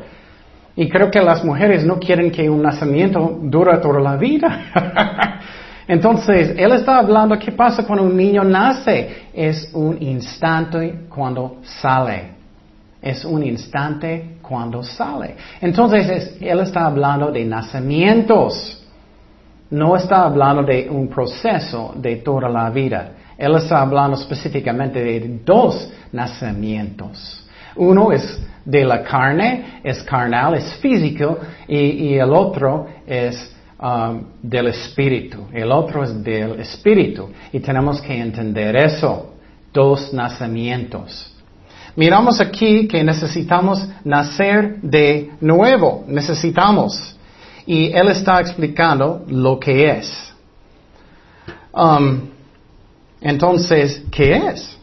Y 0.77 0.87
creo 0.87 1.11
que 1.11 1.19
las 1.19 1.43
mujeres 1.43 1.83
no 1.83 1.99
quieren 1.99 2.31
que 2.31 2.49
un 2.49 2.61
nacimiento 2.61 3.39
dure 3.41 3.79
toda 3.79 3.99
la 3.99 4.15
vida. 4.15 4.61
Entonces, 5.87 6.53
él 6.57 6.71
está 6.73 6.97
hablando, 6.97 7.39
¿qué 7.39 7.51
pasa 7.51 7.85
cuando 7.85 8.03
un 8.05 8.17
niño 8.17 8.43
nace? 8.43 9.27
Es 9.33 9.69
un 9.73 10.01
instante 10.01 11.05
cuando 11.09 11.57
sale. 11.63 12.31
Es 13.01 13.23
un 13.23 13.43
instante 13.43 14.37
cuando 14.41 14.83
sale. 14.83 15.35
Entonces, 15.61 16.37
él 16.41 16.59
está 16.59 16.85
hablando 16.85 17.31
de 17.31 17.45
nacimientos. 17.45 18.83
No 19.69 19.95
está 19.95 20.23
hablando 20.23 20.63
de 20.63 20.89
un 20.89 21.07
proceso 21.07 21.93
de 21.95 22.17
toda 22.17 22.49
la 22.49 22.69
vida. 22.69 23.11
Él 23.37 23.55
está 23.55 23.81
hablando 23.81 24.17
específicamente 24.17 25.01
de 25.01 25.39
dos 25.45 25.89
nacimientos. 26.11 27.47
Uno 27.75 28.11
es 28.11 28.39
de 28.65 28.83
la 28.83 29.03
carne, 29.03 29.79
es 29.83 30.01
carnal, 30.03 30.55
es 30.55 30.75
físico, 30.77 31.37
y, 31.67 32.15
el 32.15 32.33
otro 32.33 32.87
es 33.05 33.55
Um, 33.79 34.23
del 34.41 34.69
Espíritu, 34.69 35.49
el 35.53 35.71
otro 35.71 36.03
es 36.03 36.23
del 36.23 36.59
Espíritu. 36.59 37.29
Y 37.53 37.59
tenemos 37.59 38.01
que 38.01 38.19
entender 38.19 38.75
eso, 38.75 39.35
dos 39.71 40.11
nacimientos. 40.11 41.31
Miramos 41.95 42.41
aquí 42.41 42.87
que 42.87 43.03
necesitamos 43.03 43.87
nacer 44.03 44.81
de 44.81 45.29
nuevo, 45.41 46.05
necesitamos. 46.07 47.15
Y 47.67 47.91
él 47.91 48.07
está 48.07 48.41
explicando 48.41 49.23
lo 49.27 49.59
que 49.59 49.91
es. 49.91 50.33
Um, 51.71 52.29
entonces, 53.21 54.01
¿qué 54.09 54.37
es? 54.37 54.77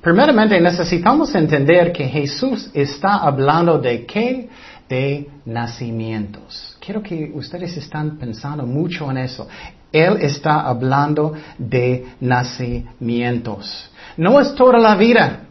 Primeramente 0.00 0.60
necesitamos 0.60 1.32
entender 1.34 1.92
que 1.92 2.08
Jesús 2.08 2.70
está 2.74 3.18
hablando 3.18 3.78
de 3.78 4.04
qué? 4.04 4.48
De 4.90 5.30
nacimientos. 5.44 6.76
Quiero 6.84 7.00
que 7.00 7.30
ustedes 7.32 7.76
están 7.76 8.18
pensando 8.18 8.66
mucho 8.66 9.08
en 9.08 9.18
eso. 9.18 9.46
Él 9.92 10.18
está 10.20 10.62
hablando 10.62 11.32
de 11.56 12.06
nacimientos. 12.20 13.88
No 14.16 14.40
es 14.40 14.52
toda 14.56 14.80
la 14.80 14.96
vida. 14.96 15.42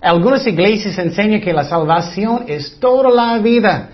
Algunas 0.00 0.46
iglesias 0.46 0.96
enseñan 0.96 1.42
que 1.42 1.52
la 1.52 1.64
salvación 1.64 2.44
es 2.48 2.80
toda 2.80 3.10
la 3.10 3.38
vida. 3.38 3.90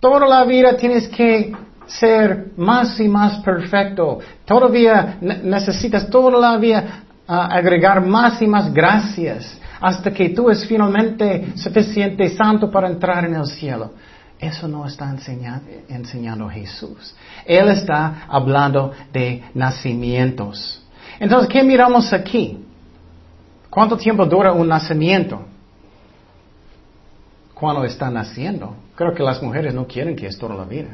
Toda 0.00 0.26
la 0.26 0.42
vida 0.46 0.76
tienes 0.76 1.06
que 1.06 1.52
ser 1.86 2.48
más 2.56 2.98
y 2.98 3.06
más 3.06 3.38
perfecto. 3.44 4.18
Todavía 4.44 5.18
necesitas 5.20 6.10
toda 6.10 6.40
la 6.40 6.56
vida 6.56 7.04
ah, 7.28 7.46
agregar 7.52 8.04
más 8.04 8.42
y 8.42 8.48
más 8.48 8.74
gracias 8.74 9.60
hasta 9.82 10.12
que 10.12 10.30
tú 10.30 10.48
es 10.48 10.64
finalmente 10.64 11.56
suficiente 11.56 12.30
santo 12.36 12.70
para 12.70 12.88
entrar 12.88 13.24
en 13.24 13.34
el 13.34 13.46
cielo. 13.46 13.92
Eso 14.38 14.66
no 14.68 14.86
está 14.86 15.10
enseñando, 15.88 16.48
Jesús. 16.48 17.14
Él 17.44 17.68
está 17.68 18.24
hablando 18.28 18.92
de 19.12 19.42
nacimientos. 19.54 20.82
Entonces, 21.18 21.48
¿qué 21.48 21.62
miramos 21.62 22.12
aquí? 22.12 22.64
¿Cuánto 23.68 23.96
tiempo 23.96 24.24
dura 24.26 24.52
un 24.52 24.68
nacimiento? 24.68 25.44
Cuando 27.54 27.84
está 27.84 28.10
naciendo. 28.10 28.76
Creo 28.94 29.14
que 29.14 29.22
las 29.22 29.42
mujeres 29.42 29.74
no 29.74 29.86
quieren 29.86 30.14
que 30.14 30.26
es 30.26 30.38
toda 30.38 30.54
la 30.54 30.64
vida. 30.64 30.90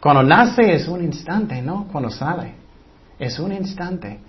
Cuando 0.00 0.22
nace 0.22 0.74
es 0.74 0.86
un 0.88 1.02
instante, 1.02 1.60
¿no? 1.62 1.88
Cuando 1.90 2.10
sale. 2.10 2.54
Es 3.18 3.38
un 3.38 3.52
instante. 3.52 4.20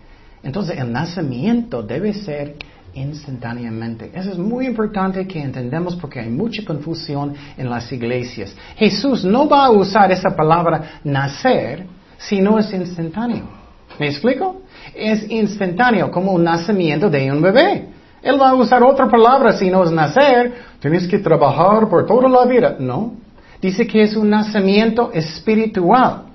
Entonces 0.46 0.78
el 0.80 0.92
nacimiento 0.92 1.82
debe 1.82 2.14
ser 2.14 2.56
instantáneamente. 2.94 4.12
Eso 4.14 4.32
es 4.32 4.38
muy 4.38 4.68
importante 4.68 5.28
que 5.28 5.42
entendamos 5.42 5.96
porque 5.96 6.20
hay 6.20 6.30
mucha 6.30 6.64
confusión 6.64 7.34
en 7.58 7.68
las 7.68 7.92
iglesias. 7.92 8.56
Jesús 8.78 9.26
no 9.26 9.50
va 9.50 9.66
a 9.66 9.72
usar 9.72 10.12
esa 10.12 10.30
palabra 10.36 11.00
nacer 11.04 11.88
si 12.18 12.40
no 12.40 12.60
es 12.60 12.72
instantáneo. 12.72 13.50
¿Me 14.00 14.08
explico? 14.08 14.62
Es 14.94 15.30
instantáneo, 15.30 16.12
como 16.12 16.32
un 16.34 16.44
nacimiento 16.44 17.10
de 17.10 17.32
un 17.32 17.42
bebé. 17.42 17.90
Él 18.22 18.40
va 18.40 18.50
a 18.50 18.56
usar 18.56 18.84
otra 18.84 19.08
palabra 19.10 19.54
si 19.54 19.70
no 19.72 19.84
es 19.84 19.92
nacer. 19.92 20.54
Tienes 20.80 21.08
que 21.08 21.18
trabajar 21.18 21.90
por 21.90 22.06
toda 22.06 22.30
la 22.30 22.46
vida. 22.46 22.76
No. 22.80 23.14
Dice 23.60 23.88
que 23.88 24.04
es 24.04 24.16
un 24.16 24.30
nacimiento 24.30 25.12
espiritual. 25.12 26.35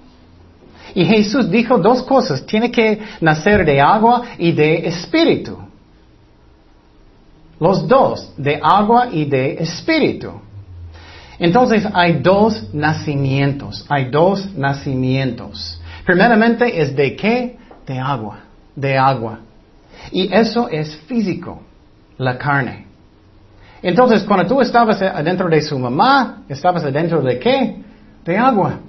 Y 0.94 1.04
Jesús 1.04 1.50
dijo 1.50 1.78
dos 1.78 2.02
cosas. 2.02 2.44
Tiene 2.46 2.70
que 2.70 3.00
nacer 3.20 3.64
de 3.64 3.80
agua 3.80 4.22
y 4.38 4.52
de 4.52 4.86
espíritu. 4.88 5.58
Los 7.58 7.86
dos, 7.86 8.32
de 8.36 8.58
agua 8.62 9.08
y 9.12 9.24
de 9.26 9.54
espíritu. 9.54 10.32
Entonces 11.38 11.86
hay 11.92 12.20
dos 12.20 12.72
nacimientos. 12.72 13.84
Hay 13.88 14.10
dos 14.10 14.54
nacimientos. 14.54 15.80
Primeramente 16.04 16.80
es 16.80 16.94
de 16.96 17.16
qué? 17.16 17.56
De 17.86 17.98
agua. 17.98 18.40
De 18.74 18.96
agua. 18.96 19.40
Y 20.12 20.32
eso 20.32 20.68
es 20.68 20.96
físico, 21.06 21.60
la 22.16 22.38
carne. 22.38 22.86
Entonces, 23.82 24.22
cuando 24.24 24.46
tú 24.46 24.60
estabas 24.60 25.00
adentro 25.00 25.48
de 25.48 25.62
su 25.62 25.78
mamá, 25.78 26.42
estabas 26.48 26.84
adentro 26.84 27.22
de 27.22 27.38
qué? 27.38 27.76
De 28.24 28.36
agua. 28.36 28.80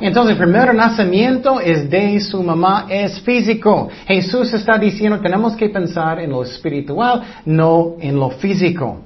Entonces, 0.00 0.32
el 0.32 0.42
primer 0.42 0.74
nacimiento 0.74 1.60
es 1.60 1.88
de 1.88 2.20
su 2.20 2.42
mamá, 2.42 2.86
es 2.88 3.20
físico. 3.20 3.88
Jesús 4.06 4.52
está 4.52 4.78
diciendo, 4.78 5.20
tenemos 5.20 5.56
que 5.56 5.70
pensar 5.70 6.20
en 6.20 6.30
lo 6.30 6.42
espiritual, 6.42 7.22
no 7.46 7.94
en 7.98 8.16
lo 8.16 8.30
físico. 8.30 9.00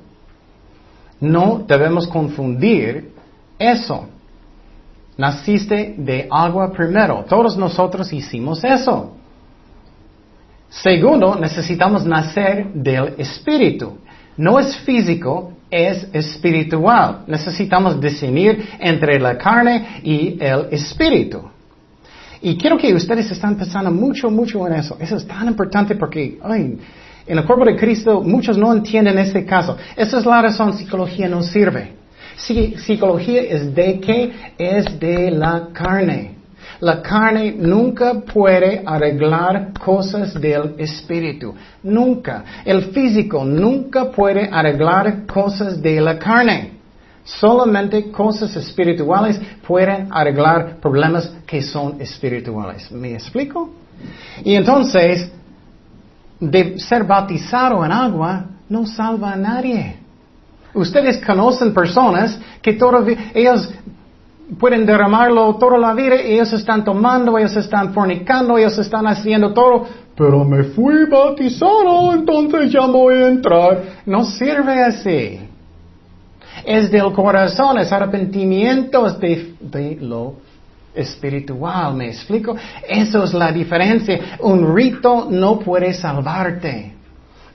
No 1.20 1.64
debemos 1.66 2.08
confundir 2.08 3.12
eso. 3.58 4.08
Naciste 5.16 5.94
de 5.98 6.26
agua 6.30 6.72
primero. 6.72 7.24
Todos 7.28 7.56
nosotros 7.56 8.12
hicimos 8.12 8.64
eso. 8.64 9.12
Segundo, 10.70 11.34
necesitamos 11.34 12.06
nacer 12.06 12.72
del 12.72 13.14
espíritu. 13.18 13.98
No 14.36 14.58
es 14.58 14.76
físico, 14.78 15.52
es 15.70 16.06
espiritual. 16.12 17.24
Necesitamos 17.26 18.00
discernir 18.00 18.68
entre 18.78 19.18
la 19.20 19.38
carne 19.38 20.00
y 20.02 20.36
el 20.40 20.68
espíritu. 20.70 21.42
Y 22.42 22.56
quiero 22.56 22.78
que 22.78 22.94
ustedes 22.94 23.30
estén 23.30 23.56
pensando 23.56 23.90
mucho, 23.90 24.30
mucho 24.30 24.66
en 24.66 24.74
eso. 24.74 24.96
Eso 24.98 25.16
es 25.16 25.26
tan 25.26 25.46
importante 25.46 25.94
porque 25.94 26.38
ay, 26.42 26.78
en 27.26 27.38
el 27.38 27.44
cuerpo 27.44 27.64
de 27.64 27.76
Cristo 27.76 28.22
muchos 28.22 28.56
no 28.56 28.72
entienden 28.72 29.18
este 29.18 29.44
caso. 29.44 29.76
Esa 29.96 30.18
es 30.18 30.26
la 30.26 30.42
razón, 30.42 30.72
psicología 30.76 31.28
no 31.28 31.42
sirve. 31.42 31.92
psicología 32.36 33.42
es 33.42 33.74
de 33.74 34.00
qué? 34.00 34.32
Es 34.58 34.98
de 34.98 35.30
la 35.30 35.68
carne. 35.72 36.39
La 36.80 37.02
carne 37.02 37.52
nunca 37.52 38.14
puede 38.20 38.82
arreglar 38.86 39.72
cosas 39.78 40.32
del 40.40 40.74
espíritu. 40.78 41.54
Nunca. 41.82 42.44
El 42.64 42.86
físico 42.86 43.44
nunca 43.44 44.10
puede 44.10 44.48
arreglar 44.50 45.26
cosas 45.26 45.80
de 45.80 46.00
la 46.00 46.18
carne. 46.18 46.72
Solamente 47.22 48.10
cosas 48.10 48.56
espirituales 48.56 49.38
pueden 49.66 50.08
arreglar 50.10 50.80
problemas 50.80 51.30
que 51.46 51.60
son 51.62 52.00
espirituales. 52.00 52.90
¿Me 52.90 53.12
explico? 53.12 53.70
Y 54.42 54.54
entonces, 54.54 55.30
de 56.40 56.78
ser 56.78 57.04
bautizado 57.04 57.84
en 57.84 57.92
agua 57.92 58.46
no 58.70 58.86
salva 58.86 59.32
a 59.32 59.36
nadie. 59.36 59.96
Ustedes 60.72 61.18
conocen 61.24 61.74
personas 61.74 62.38
que 62.62 62.72
todavía, 62.72 63.32
ellos 63.34 63.68
pueden 64.58 64.84
derramarlo 64.84 65.54
toda 65.56 65.78
la 65.78 65.94
vida, 65.94 66.16
ellos 66.16 66.52
están 66.52 66.84
tomando, 66.84 67.38
ellos 67.38 67.56
están 67.56 67.92
fornicando, 67.92 68.58
ellos 68.58 68.76
están 68.78 69.06
haciendo 69.06 69.52
todo, 69.52 69.86
pero 70.16 70.44
me 70.44 70.64
fui 70.64 71.06
bautizado, 71.06 72.12
entonces 72.12 72.72
ya 72.72 72.86
voy 72.86 73.14
a 73.14 73.28
entrar. 73.28 73.82
No 74.06 74.24
sirve 74.24 74.82
así. 74.82 75.40
Es 76.64 76.90
del 76.90 77.12
corazón, 77.12 77.78
es 77.78 77.90
arrepentimiento, 77.92 79.10
de, 79.12 79.54
de 79.60 79.96
lo 80.00 80.34
espiritual, 80.94 81.94
¿me 81.94 82.08
explico? 82.08 82.56
Eso 82.86 83.24
es 83.24 83.32
la 83.32 83.52
diferencia. 83.52 84.36
Un 84.40 84.74
rito 84.74 85.28
no 85.30 85.58
puede 85.58 85.94
salvarte. 85.94 86.94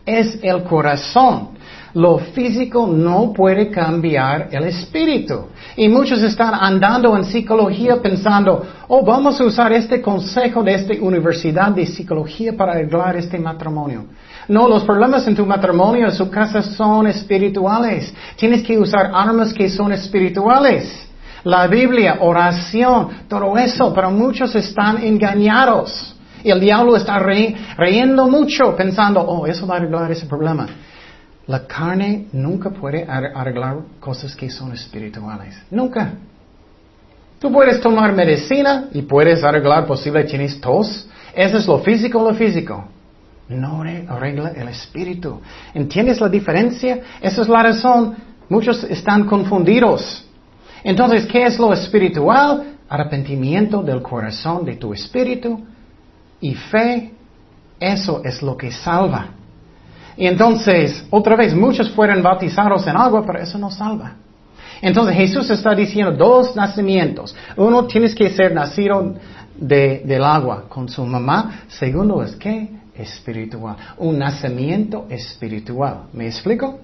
Es 0.05 0.39
el 0.41 0.63
corazón. 0.63 1.49
Lo 1.95 2.17
físico 2.17 2.87
no 2.87 3.31
puede 3.31 3.71
cambiar 3.71 4.49
el 4.51 4.65
espíritu. 4.65 5.45
Y 5.77 5.87
muchos 5.87 6.21
están 6.23 6.53
andando 6.53 7.15
en 7.15 7.23
psicología 7.23 8.01
pensando, 8.01 8.65
oh, 8.89 9.05
vamos 9.05 9.39
a 9.39 9.45
usar 9.45 9.71
este 9.71 10.01
consejo 10.01 10.61
de 10.61 10.73
esta 10.73 10.93
universidad 10.99 11.71
de 11.71 11.85
psicología 11.85 12.51
para 12.57 12.73
arreglar 12.73 13.15
este 13.15 13.39
matrimonio. 13.39 14.07
No, 14.49 14.67
los 14.67 14.83
problemas 14.83 15.25
en 15.25 15.37
tu 15.37 15.45
matrimonio, 15.45 16.07
en 16.07 16.11
su 16.11 16.29
casa 16.29 16.61
son 16.61 17.07
espirituales. 17.07 18.13
Tienes 18.35 18.61
que 18.61 18.77
usar 18.77 19.11
armas 19.13 19.53
que 19.53 19.69
son 19.69 19.93
espirituales. 19.93 21.07
La 21.45 21.65
Biblia, 21.67 22.17
oración, 22.19 23.07
todo 23.29 23.57
eso, 23.57 23.93
pero 23.93 24.11
muchos 24.11 24.53
están 24.53 25.01
engañados. 25.01 26.13
Y 26.43 26.51
el 26.51 26.59
diablo 26.59 26.97
está 26.97 27.19
riendo 27.19 28.27
mucho 28.27 28.75
pensando, 28.75 29.21
oh, 29.21 29.47
eso 29.47 29.65
va 29.65 29.75
a 29.75 29.77
arreglar 29.77 30.11
ese 30.11 30.25
problema. 30.25 30.67
La 31.47 31.67
carne 31.67 32.27
nunca 32.31 32.71
puede 32.71 33.05
arreglar 33.05 33.77
cosas 33.99 34.35
que 34.35 34.49
son 34.49 34.73
espirituales. 34.73 35.55
Nunca. 35.69 36.13
Tú 37.39 37.51
puedes 37.51 37.79
tomar 37.81 38.13
medicina 38.13 38.89
y 38.91 39.03
puedes 39.03 39.43
arreglar 39.43 39.85
posible 39.85 40.23
tienes 40.23 40.59
tos. 40.59 41.07
Eso 41.35 41.57
es 41.57 41.67
lo 41.67 41.79
físico 41.79 42.23
lo 42.23 42.33
físico. 42.33 42.85
No 43.47 43.83
arregla 44.07 44.53
el 44.55 44.69
espíritu. 44.69 45.39
¿Entiendes 45.73 46.19
la 46.19 46.29
diferencia? 46.29 46.99
Esa 47.21 47.43
es 47.43 47.47
la 47.47 47.61
razón. 47.61 48.15
Muchos 48.49 48.83
están 48.85 49.25
confundidos. 49.25 50.25
Entonces, 50.83 51.27
¿qué 51.27 51.43
es 51.43 51.59
lo 51.59 51.71
espiritual? 51.73 52.77
Arrepentimiento 52.89 53.83
del 53.83 54.01
corazón 54.01 54.65
de 54.65 54.77
tu 54.77 54.93
espíritu 54.93 55.63
y 56.41 56.55
fe. 56.55 57.11
Eso 57.79 58.21
es 58.23 58.41
lo 58.41 58.57
que 58.57 58.71
salva. 58.71 59.34
Y 60.17 60.27
entonces, 60.27 61.05
otra 61.09 61.35
vez, 61.35 61.53
muchos 61.53 61.89
fueron 61.91 62.23
bautizados 62.23 62.87
en 62.87 62.95
agua, 62.95 63.23
pero 63.25 63.39
eso 63.39 63.57
no 63.57 63.69
salva. 63.69 64.15
Entonces 64.81 65.15
Jesús 65.15 65.49
está 65.49 65.73
diciendo 65.73 66.11
dos 66.11 66.55
nacimientos. 66.55 67.35
Uno, 67.57 67.85
tienes 67.85 68.13
que 68.13 68.29
ser 68.29 68.53
nacido 68.53 69.15
de, 69.57 70.03
del 70.05 70.23
agua 70.23 70.65
con 70.67 70.87
su 70.89 71.05
mamá. 71.05 71.61
Segundo 71.67 72.21
es 72.23 72.35
que 72.35 72.69
espiritual. 72.95 73.75
Un 73.97 74.19
nacimiento 74.19 75.05
espiritual. 75.09 76.03
¿Me 76.13 76.27
explico? 76.27 76.79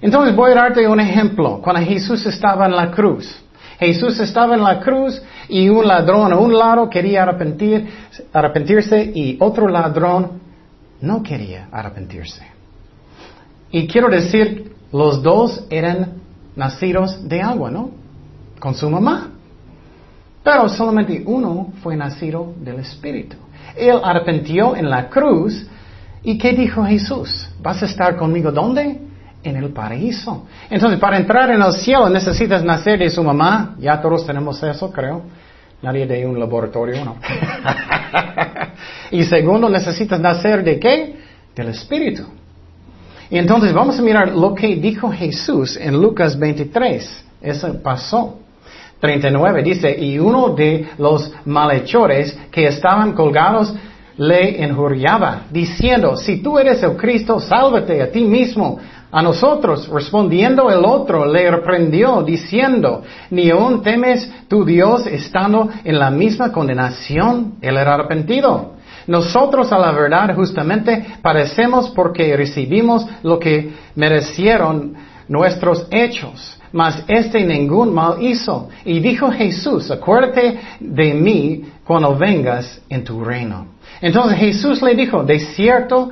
Entonces 0.00 0.34
voy 0.34 0.52
a 0.52 0.56
darte 0.56 0.86
un 0.86 1.00
ejemplo. 1.00 1.60
Cuando 1.62 1.82
Jesús 1.82 2.24
estaba 2.26 2.66
en 2.66 2.76
la 2.76 2.90
cruz. 2.90 3.40
Jesús 3.78 4.20
estaba 4.20 4.54
en 4.54 4.62
la 4.62 4.80
cruz 4.80 5.20
y 5.48 5.68
un 5.68 5.86
ladrón 5.86 6.32
a 6.32 6.36
un 6.36 6.56
lado 6.56 6.88
quería 6.88 7.24
arrepentir, 7.24 7.88
arrepentirse 8.32 9.12
y 9.14 9.36
otro 9.40 9.68
ladrón 9.68 10.43
no 11.04 11.22
quería 11.22 11.68
arrepentirse. 11.70 12.42
Y 13.70 13.86
quiero 13.86 14.08
decir, 14.08 14.72
los 14.92 15.22
dos 15.22 15.64
eran 15.70 16.14
nacidos 16.56 17.28
de 17.28 17.42
agua, 17.42 17.70
¿no? 17.70 17.90
Con 18.58 18.74
su 18.74 18.88
mamá. 18.88 19.30
Pero 20.42 20.68
solamente 20.68 21.22
uno 21.26 21.72
fue 21.82 21.96
nacido 21.96 22.54
del 22.60 22.80
Espíritu. 22.80 23.36
Él 23.76 23.98
arrepintió 24.02 24.76
en 24.76 24.88
la 24.88 25.08
cruz. 25.08 25.66
¿Y 26.22 26.38
qué 26.38 26.52
dijo 26.52 26.84
Jesús? 26.84 27.48
¿Vas 27.60 27.82
a 27.82 27.86
estar 27.86 28.16
conmigo 28.16 28.52
dónde? 28.52 29.00
En 29.42 29.56
el 29.56 29.70
paraíso. 29.70 30.46
Entonces, 30.70 30.98
para 30.98 31.18
entrar 31.18 31.50
en 31.50 31.60
el 31.60 31.72
cielo 31.72 32.08
necesitas 32.08 32.64
nacer 32.64 32.98
de 32.98 33.10
su 33.10 33.22
mamá. 33.22 33.74
Ya 33.78 34.00
todos 34.00 34.24
tenemos 34.26 34.62
eso, 34.62 34.90
creo. 34.90 35.22
Nadie 35.82 36.06
de 36.06 36.24
un 36.24 36.38
laboratorio, 36.38 37.04
¿no? 37.04 37.16
y 39.14 39.22
segundo, 39.22 39.68
necesitas 39.68 40.18
nacer 40.18 40.64
de 40.64 40.80
qué? 40.80 41.14
Del 41.54 41.68
Espíritu. 41.68 42.24
Y 43.30 43.38
entonces 43.38 43.72
vamos 43.72 43.96
a 43.96 44.02
mirar 44.02 44.34
lo 44.34 44.52
que 44.52 44.74
dijo 44.74 45.08
Jesús 45.08 45.76
en 45.76 46.02
Lucas 46.02 46.36
23. 46.36 47.24
Eso 47.40 47.80
pasó. 47.80 48.38
39 48.98 49.62
dice, 49.62 49.96
y 49.96 50.18
uno 50.18 50.48
de 50.48 50.88
los 50.98 51.30
malhechores 51.44 52.36
que 52.50 52.66
estaban 52.66 53.12
colgados 53.12 53.72
le 54.16 54.64
injuriaba, 54.64 55.42
diciendo, 55.48 56.16
si 56.16 56.42
tú 56.42 56.58
eres 56.58 56.82
el 56.82 56.96
Cristo, 56.96 57.38
sálvate 57.38 58.02
a 58.02 58.10
ti 58.10 58.24
mismo 58.24 58.80
a 59.12 59.22
nosotros, 59.22 59.88
respondiendo 59.90 60.68
el 60.70 60.84
otro, 60.84 61.24
le 61.24 61.48
reprendió, 61.48 62.24
diciendo, 62.24 63.04
ni 63.30 63.48
aún 63.48 63.80
temes 63.80 64.28
tu 64.48 64.64
Dios 64.64 65.06
estando 65.06 65.68
en 65.84 66.00
la 66.00 66.10
misma 66.10 66.50
condenación. 66.50 67.54
Él 67.60 67.76
era 67.76 67.94
arrepentido. 67.94 68.74
Nosotros 69.06 69.70
a 69.72 69.78
la 69.78 69.92
verdad 69.92 70.34
justamente 70.34 71.04
parecemos 71.22 71.90
porque 71.90 72.36
recibimos 72.36 73.06
lo 73.22 73.38
que 73.38 73.72
merecieron 73.94 74.94
nuestros 75.28 75.86
hechos. 75.90 76.58
Mas 76.72 77.04
este 77.06 77.44
ningún 77.44 77.94
mal 77.94 78.20
hizo. 78.20 78.68
Y 78.84 78.98
dijo 79.00 79.30
Jesús, 79.30 79.90
acuérdate 79.90 80.58
de 80.80 81.14
mí 81.14 81.64
cuando 81.84 82.16
vengas 82.16 82.80
en 82.88 83.04
tu 83.04 83.22
reino. 83.22 83.66
Entonces 84.00 84.38
Jesús 84.38 84.82
le 84.82 84.94
dijo, 84.94 85.22
de 85.22 85.38
cierto 85.38 86.10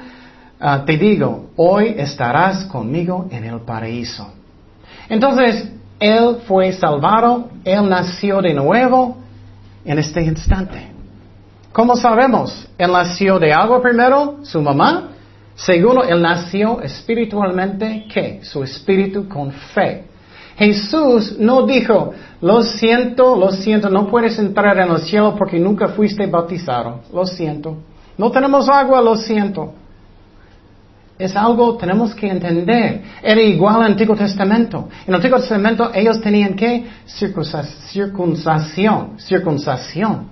ah, 0.63 0.85
te 0.87 0.97
digo, 0.97 1.51
hoy 1.57 1.95
estarás 1.99 2.65
conmigo 2.67 3.27
en 3.31 3.45
el 3.45 3.61
paraíso. 3.61 4.33
Entonces, 5.09 5.69
Él 5.99 6.39
fue 6.47 6.73
salvado, 6.73 7.51
Él 7.65 7.89
nació 7.89 8.41
de 8.41 8.55
nuevo 8.55 9.19
en 9.85 9.99
este 9.99 10.23
instante. 10.23 10.92
¿Cómo 11.73 11.97
sabemos? 11.97 12.69
Él 12.77 12.93
nació 12.93 13.39
de 13.39 13.53
agua 13.53 13.81
primero, 13.81 14.39
su 14.43 14.61
mamá. 14.61 15.09
Segundo, 15.55 16.05
Él 16.05 16.21
nació 16.21 16.83
espiritualmente, 16.83 18.07
¿qué? 18.13 18.41
Su 18.43 18.63
espíritu 18.63 19.29
con 19.29 19.51
fe. 19.51 20.05
Jesús 20.57 21.37
no 21.39 21.67
dijo, 21.67 22.13
lo 22.43 22.63
siento, 22.63 23.37
lo 23.37 23.51
siento, 23.51 23.89
no 23.89 24.07
puedes 24.09 24.39
entrar 24.39 24.79
en 24.79 24.91
el 24.91 25.01
cielo 25.01 25.35
porque 25.37 25.59
nunca 25.59 25.89
fuiste 25.89 26.27
bautizado. 26.27 27.01
Lo 27.13 27.25
siento. 27.25 27.79
No 28.19 28.31
tenemos 28.31 28.69
agua, 28.69 29.01
lo 29.01 29.17
siento. 29.17 29.73
Es 31.19 31.35
algo 31.35 31.77
tenemos 31.77 32.15
que 32.15 32.29
entender. 32.29 33.03
Era 33.23 33.41
igual 33.41 33.77
al 33.77 33.93
Antiguo 33.93 34.15
Testamento. 34.15 34.89
En 35.07 35.09
el 35.09 35.15
Antiguo 35.15 35.39
Testamento 35.39 35.91
ellos 35.95 36.21
tenían 36.21 36.55
que 36.55 36.87
circuncisión, 37.07 39.19
circuncisión 39.19 40.32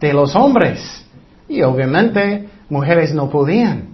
de 0.00 0.12
los 0.12 0.34
hombres. 0.34 1.04
Y 1.48 1.62
obviamente 1.62 2.48
mujeres 2.68 3.14
no 3.14 3.28
podían. 3.30 3.88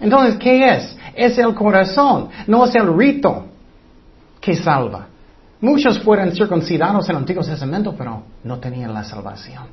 Entonces, 0.00 0.36
¿qué 0.38 0.68
es? 0.68 0.96
Es 1.14 1.38
el 1.38 1.54
corazón, 1.54 2.28
no 2.46 2.64
es 2.64 2.74
el 2.74 2.96
rito 2.96 3.46
que 4.40 4.54
salva. 4.54 5.06
Muchos 5.60 5.98
fueron 5.98 6.30
circuncidados 6.32 7.06
en 7.08 7.10
el 7.10 7.16
Antiguo 7.18 7.42
Testamento, 7.42 7.94
pero 7.96 8.22
no 8.44 8.58
tenían 8.58 8.94
la 8.94 9.02
salvación. 9.02 9.64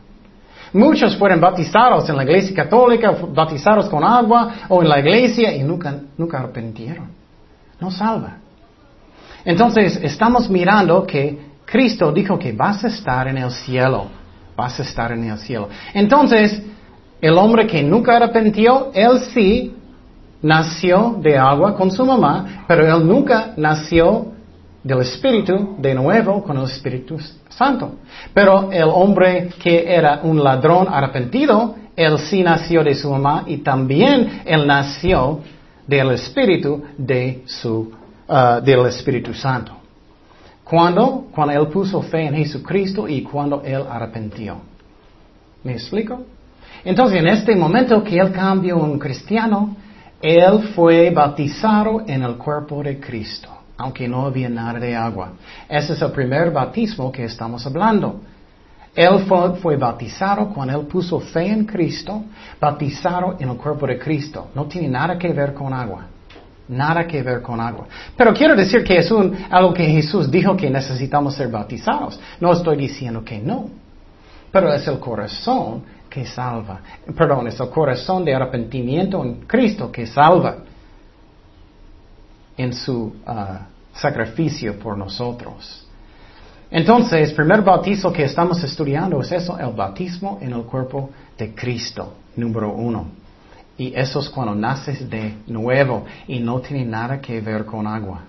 Muchos 0.74 1.16
fueron 1.16 1.40
bautizados 1.40 2.10
en 2.10 2.18
la 2.18 2.24
iglesia 2.24 2.56
católica, 2.56 3.12
bautizados 3.12 3.88
con 3.88 4.04
agua 4.04 4.54
o 4.68 4.82
en 4.82 4.90
la 4.90 5.00
iglesia 5.00 5.56
y 5.56 5.64
nunca, 5.64 5.96
nunca 6.18 6.40
arrepintieron. 6.40 7.08
No 7.80 7.92
salva. 7.92 8.38
Entonces, 9.46 10.00
estamos 10.02 10.50
mirando 10.50 11.06
que 11.06 11.40
Cristo 11.66 12.12
dijo 12.12 12.40
que 12.40 12.52
vas 12.52 12.84
a 12.84 12.88
estar 12.88 13.28
en 13.28 13.38
el 13.38 13.52
cielo. 13.52 14.08
Vas 14.56 14.80
a 14.80 14.84
estar 14.84 15.12
en 15.12 15.24
el 15.24 15.38
cielo. 15.38 15.70
Entonces, 15.94 16.62
el 17.22 17.38
hombre 17.38 17.68
que 17.68 17.84
nunca 17.84 18.18
arrepintió, 18.18 18.92
él 18.94 19.20
sí 19.34 19.76
nació 20.42 21.18
de 21.22 21.38
agua 21.38 21.76
con 21.76 21.92
su 21.92 22.06
mamá, 22.06 22.66
pero 22.68 22.86
él 22.86 23.08
nunca 23.08 23.54
nació 23.58 24.34
del 24.84 25.02
Espíritu 25.02 25.76
de 25.80 25.96
nuevo 25.96 26.44
con 26.44 26.58
el 26.58 26.66
Espíritu 26.66 27.18
Santo. 27.50 27.96
Pero 28.34 28.72
el 28.72 28.84
hombre 28.84 29.50
que 29.60 29.84
era 29.92 30.20
un 30.22 30.44
ladrón 30.44 30.88
arrepentido, 30.90 31.76
él 31.96 32.20
sí 32.20 32.44
nació 32.44 32.84
de 32.84 32.94
su 32.94 33.10
mamá 33.10 33.44
y 33.48 33.58
también 33.58 34.44
él 34.46 34.68
nació 34.68 35.40
del 35.88 36.12
Espíritu 36.12 36.84
de 36.98 37.44
su, 37.46 37.92
uh, 38.28 38.62
del 38.62 38.86
Espíritu 38.86 39.34
Santo. 39.34 39.85
¿Cuándo? 40.66 41.28
Cuando 41.34 41.54
él 41.54 41.68
puso 41.70 42.02
fe 42.02 42.26
en 42.26 42.36
Jesucristo 42.36 43.08
y 43.08 43.22
cuando 43.24 43.62
él 43.64 43.86
arrepintió. 43.90 44.58
¿Me 45.64 45.74
explico? 45.74 46.24
Entonces, 46.84 47.20
en 47.20 47.28
este 47.28 47.56
momento 47.56 48.04
que 48.04 48.18
él 48.20 48.34
cambió 48.34 48.78
un 48.78 49.00
cristiano, 49.00 49.78
él 50.22 50.74
fue 50.76 51.10
bautizado 51.12 52.04
en 52.06 52.24
el 52.24 52.36
cuerpo 52.36 52.84
de 52.84 53.00
Cristo 53.00 53.56
aunque 53.78 54.08
no 54.08 54.26
había 54.26 54.50
nada 54.50 54.80
de 54.80 54.96
agua. 54.96 55.34
Ese 55.68 55.94
es 55.94 56.02
el 56.02 56.12
primer 56.12 56.52
bautismo 56.52 57.12
que 57.12 57.26
estamos 57.26 57.66
hablando. 57.66 58.22
Él 58.94 59.26
fue, 59.62 59.76
bautizado 59.76 60.50
cuando 60.54 60.80
él 60.80 60.88
puso 60.88 61.20
fe 61.20 61.48
en 61.48 61.66
Cristo, 61.66 62.24
bautizado 62.60 63.36
en 63.40 63.50
el 63.50 63.58
cuerpo 63.58 63.86
de 63.86 64.00
Cristo. 64.00 64.50
No 64.56 64.66
tiene 64.66 64.88
nada 64.88 65.18
que 65.18 65.34
ver 65.34 65.54
con 65.54 65.74
agua. 65.74 66.08
Nada 66.68 67.06
que 67.06 67.22
ver 67.22 67.42
con 67.42 67.60
agua. 67.60 67.86
Pero 68.18 68.34
quiero 68.34 68.56
decir 68.56 68.84
que 68.84 68.98
es 68.98 69.12
un, 69.12 69.38
algo 69.50 69.74
que 69.74 69.86
Jesús 69.86 70.32
dijo 70.32 70.58
que 70.58 70.70
necesitamos 70.70 71.36
ser 71.36 71.50
bautizados. 71.50 72.20
No 72.40 72.54
estoy 72.54 72.78
diciendo 72.78 73.24
que 73.24 73.38
no. 73.40 73.70
Pero 74.52 74.74
es 74.74 74.88
el 74.88 75.00
corazón 75.00 75.84
que 76.10 76.26
salva. 76.26 76.80
Perdón, 77.16 77.48
es 77.48 77.60
el 77.60 77.70
corazón 77.70 78.26
de 78.26 78.34
arrepentimiento 78.34 79.24
en 79.24 79.42
Cristo 79.42 79.92
que 79.92 80.08
salva 80.08 80.58
en 82.58 82.74
su 82.74 83.16
ah, 83.26 83.68
sacrificio 83.94 84.80
por 84.80 84.98
nosotros. 84.98 85.86
Entonces, 86.72 87.32
primer 87.34 87.62
bautizo 87.62 88.12
que 88.12 88.24
estamos 88.24 88.64
estudiando 88.64 89.22
es 89.22 89.32
eso, 89.32 89.58
el 89.60 89.72
bautismo 89.72 90.40
en 90.42 90.54
el 90.54 90.64
cuerpo 90.64 91.12
de 91.38 91.54
Cristo, 91.54 92.14
número 92.36 92.74
uno. 92.74 93.25
Y 93.78 93.94
eso 93.96 94.20
es 94.20 94.30
cuando 94.30 94.56
naces 94.56 95.10
de 95.10 95.36
nuevo 95.48 96.06
y 96.28 96.40
no 96.40 96.60
tiene 96.60 96.86
nada 96.86 97.20
que 97.20 97.42
ver 97.42 97.66
con 97.66 97.86
agua. 97.86 98.22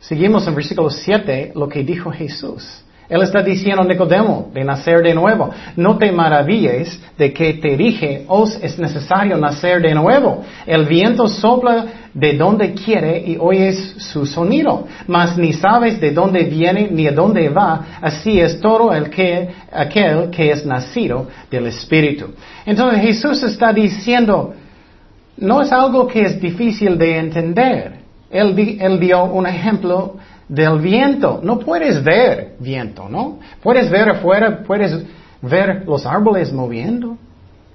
Seguimos 0.00 0.46
en 0.46 0.54
versículo 0.54 0.90
7 0.90 1.52
lo 1.54 1.68
que 1.68 1.82
dijo 1.84 2.10
Jesús. 2.10 2.84
Él 3.10 3.22
está 3.22 3.42
diciendo 3.42 3.82
a 3.82 3.84
Nicodemo 3.84 4.50
de 4.54 4.62
nacer 4.62 5.02
de 5.02 5.14
nuevo. 5.14 5.50
No 5.74 5.98
te 5.98 6.12
maravilles 6.12 7.02
de 7.18 7.32
que 7.32 7.54
te 7.54 7.76
dije, 7.76 8.24
os 8.28 8.56
es 8.62 8.78
necesario 8.78 9.36
nacer 9.36 9.82
de 9.82 9.92
nuevo. 9.94 10.44
El 10.64 10.86
viento 10.86 11.26
sopla 11.26 11.86
de 12.12 12.36
donde 12.36 12.74
quiere 12.74 13.18
y 13.24 13.36
oyes 13.38 13.94
su 13.98 14.26
sonido, 14.26 14.86
mas 15.06 15.38
ni 15.38 15.52
sabes 15.52 16.00
de 16.00 16.10
dónde 16.10 16.44
viene 16.44 16.88
ni 16.90 17.06
a 17.06 17.12
dónde 17.12 17.48
va. 17.48 17.98
Así 18.00 18.40
es 18.40 18.60
todo 18.60 18.92
el 18.92 19.10
que, 19.10 19.48
aquel 19.72 20.30
que 20.30 20.50
es 20.50 20.66
nacido 20.66 21.28
del 21.50 21.66
Espíritu. 21.66 22.34
Entonces 22.66 23.00
Jesús 23.00 23.42
está 23.42 23.72
diciendo, 23.72 24.54
no 25.36 25.62
es 25.62 25.72
algo 25.72 26.06
que 26.06 26.22
es 26.22 26.40
difícil 26.40 26.98
de 26.98 27.16
entender. 27.16 28.00
Él, 28.30 28.78
él 28.80 29.00
dio 29.00 29.24
un 29.24 29.46
ejemplo 29.46 30.16
del 30.48 30.78
viento. 30.80 31.40
No 31.42 31.58
puedes 31.58 32.02
ver 32.02 32.56
viento, 32.58 33.08
¿no? 33.08 33.38
Puedes 33.62 33.88
ver 33.88 34.10
afuera, 34.10 34.62
puedes 34.66 35.04
ver 35.40 35.84
los 35.86 36.04
árboles 36.04 36.52
moviendo 36.52 37.16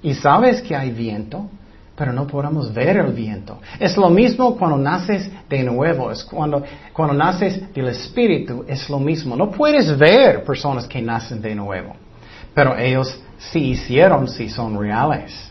y 0.02 0.14
sabes 0.14 0.62
que 0.62 0.76
hay 0.76 0.90
viento, 0.90 1.48
pero 1.96 2.12
no 2.12 2.26
podemos 2.26 2.72
ver 2.72 2.98
el 2.98 3.12
viento. 3.12 3.58
Es 3.80 3.96
lo 3.96 4.10
mismo 4.10 4.56
cuando 4.56 4.76
naces 4.76 5.30
de 5.48 5.62
nuevo, 5.62 6.10
es 6.12 6.22
cuando, 6.24 6.62
cuando 6.92 7.14
naces 7.14 7.72
del 7.72 7.88
Espíritu, 7.88 8.64
es 8.68 8.88
lo 8.90 9.00
mismo. 9.00 9.34
No 9.34 9.50
puedes 9.50 9.96
ver 9.98 10.44
personas 10.44 10.86
que 10.86 11.00
nacen 11.00 11.40
de 11.40 11.54
nuevo, 11.54 11.96
pero 12.54 12.76
ellos 12.76 13.18
sí 13.38 13.70
hicieron, 13.70 14.28
sí 14.28 14.50
son 14.50 14.78
reales. 14.78 15.50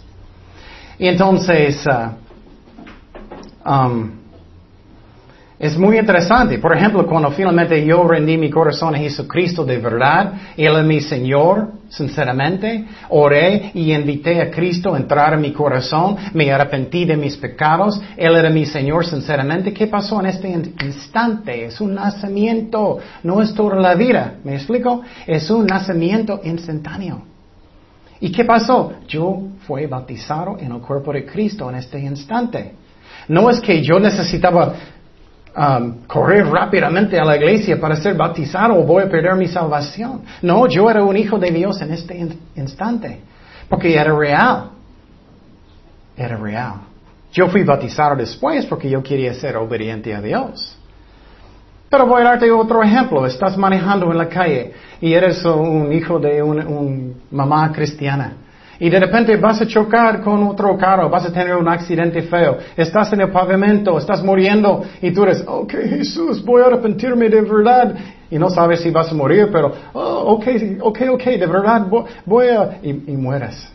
Y 0.99 1.07
entonces, 1.07 1.85
uh, 3.65 4.07
es 5.65 5.77
muy 5.77 5.97
interesante. 5.97 6.59
Por 6.59 6.75
ejemplo, 6.75 7.05
cuando 7.05 7.31
finalmente 7.31 7.83
yo 7.85 8.07
rendí 8.07 8.37
mi 8.37 8.49
corazón 8.49 8.95
a 8.95 8.99
Jesucristo 8.99 9.65
de 9.65 9.77
verdad, 9.79 10.33
Él 10.55 10.75
es 10.75 10.85
mi 10.85 11.01
Señor, 11.01 11.71
sinceramente, 11.89 12.85
oré 13.09 13.71
y 13.73 13.93
invité 13.93 14.41
a 14.41 14.51
Cristo 14.51 14.93
a 14.93 14.97
entrar 14.97 15.33
en 15.33 15.41
mi 15.41 15.51
corazón, 15.51 16.17
me 16.33 16.51
arrepentí 16.51 17.05
de 17.05 17.17
mis 17.17 17.35
pecados, 17.37 18.01
Él 18.15 18.35
era 18.35 18.49
mi 18.49 18.65
Señor, 18.65 19.05
sinceramente. 19.05 19.73
¿Qué 19.73 19.87
pasó 19.87 20.19
en 20.19 20.27
este 20.27 20.49
instante? 20.49 21.65
Es 21.65 21.81
un 21.81 21.95
nacimiento, 21.95 22.99
no 23.23 23.41
es 23.41 23.53
toda 23.53 23.75
la 23.77 23.95
vida, 23.95 24.35
¿me 24.43 24.55
explico? 24.55 25.01
Es 25.25 25.49
un 25.49 25.65
nacimiento 25.65 26.41
instantáneo. 26.43 27.23
¿Y 28.19 28.31
qué 28.31 28.45
pasó? 28.45 28.93
Yo 29.07 29.41
fui 29.65 29.85
bautizado 29.87 30.57
en 30.59 30.71
el 30.71 30.79
cuerpo 30.79 31.11
de 31.11 31.25
Cristo 31.25 31.69
en 31.69 31.75
este 31.75 31.99
instante. 31.99 32.73
No 33.27 33.49
es 33.49 33.59
que 33.59 33.81
yo 33.81 33.99
necesitaba 33.99 34.73
Um, 35.57 36.05
correr 36.05 36.45
rápidamente 36.45 37.17
a 37.17 37.23
la 37.23 37.37
iglesia 37.37 37.79
para 37.79 37.95
ser 37.95 38.13
bautizado 38.13 38.77
o 38.77 38.83
voy 38.83 39.03
a 39.03 39.09
perder 39.09 39.35
mi 39.35 39.47
salvación. 39.47 40.21
No, 40.41 40.67
yo 40.67 40.89
era 40.89 41.01
un 41.01 41.15
hijo 41.15 41.39
de 41.39 41.49
Dios 41.49 41.81
en 41.81 41.93
este 41.93 42.27
instante, 42.57 43.21
porque 43.69 43.95
era 43.95 44.13
real. 44.13 44.71
Era 46.17 46.35
real. 46.35 46.81
Yo 47.31 47.47
fui 47.47 47.63
bautizado 47.63 48.17
después 48.17 48.65
porque 48.65 48.89
yo 48.89 49.01
quería 49.01 49.33
ser 49.33 49.55
obediente 49.55 50.13
a 50.13 50.19
Dios. 50.19 50.77
Pero 51.89 52.05
voy 52.05 52.21
a 52.21 52.25
darte 52.25 52.51
otro 52.51 52.83
ejemplo. 52.83 53.25
Estás 53.25 53.57
manejando 53.57 54.11
en 54.11 54.17
la 54.17 54.27
calle 54.27 54.73
y 54.99 55.13
eres 55.13 55.45
un 55.45 55.89
hijo 55.93 56.19
de 56.19 56.43
una 56.43 56.67
un 56.67 57.21
mamá 57.31 57.71
cristiana. 57.71 58.33
Y 58.79 58.89
de 58.89 58.99
repente 58.99 59.37
vas 59.37 59.61
a 59.61 59.67
chocar 59.67 60.21
con 60.21 60.43
otro 60.43 60.77
carro, 60.77 61.09
vas 61.09 61.25
a 61.25 61.31
tener 61.31 61.55
un 61.55 61.67
accidente 61.67 62.21
feo, 62.23 62.57
estás 62.75 63.13
en 63.13 63.21
el 63.21 63.31
pavimento, 63.31 63.97
estás 63.97 64.23
muriendo 64.23 64.83
y 65.01 65.11
tú 65.11 65.23
eres, 65.23 65.43
ok 65.47 65.71
Jesús, 65.71 66.43
voy 66.43 66.61
a 66.61 66.65
arrepentirme 66.65 67.29
de 67.29 67.41
verdad. 67.41 67.95
Y 68.29 68.39
no 68.39 68.49
sabes 68.49 68.81
si 68.81 68.89
vas 68.89 69.11
a 69.11 69.13
morir, 69.13 69.49
pero, 69.51 69.71
oh, 69.93 70.33
ok, 70.33 70.47
ok, 70.81 70.99
ok, 71.13 71.23
de 71.23 71.45
verdad 71.45 71.87
voy 72.25 72.47
a... 72.47 72.79
y, 72.81 73.15
mueres. 73.15 73.71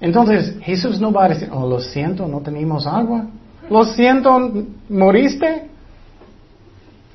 Entonces, 0.00 0.56
Jesús 0.62 1.00
no 1.00 1.12
va 1.12 1.26
a 1.26 1.28
decir, 1.28 1.48
oh, 1.52 1.68
lo 1.68 1.80
siento, 1.80 2.26
no 2.26 2.40
tenemos 2.40 2.86
agua. 2.86 3.26
Lo 3.70 3.84
siento, 3.84 4.64
moriste. 4.88 5.68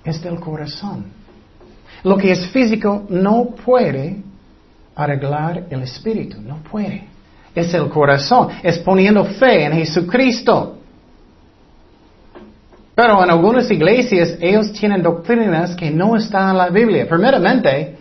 Es 0.03 0.21
del 0.21 0.39
corazón. 0.39 1.05
Lo 2.03 2.17
que 2.17 2.31
es 2.31 2.47
físico 2.47 3.03
no 3.09 3.49
puede 3.63 4.23
arreglar 4.95 5.63
el 5.69 5.83
espíritu, 5.83 6.41
no 6.41 6.57
puede. 6.57 7.05
Es 7.53 7.73
el 7.73 7.89
corazón, 7.89 8.49
es 8.63 8.79
poniendo 8.79 9.25
fe 9.25 9.65
en 9.65 9.73
Jesucristo. 9.73 10.77
Pero 12.95 13.23
en 13.23 13.29
algunas 13.29 13.69
iglesias 13.71 14.37
ellos 14.39 14.71
tienen 14.73 15.01
doctrinas 15.01 15.75
que 15.75 15.89
no 15.91 16.15
están 16.15 16.51
en 16.51 16.57
la 16.57 16.69
Biblia. 16.69 17.07
Primeramente, 17.07 17.97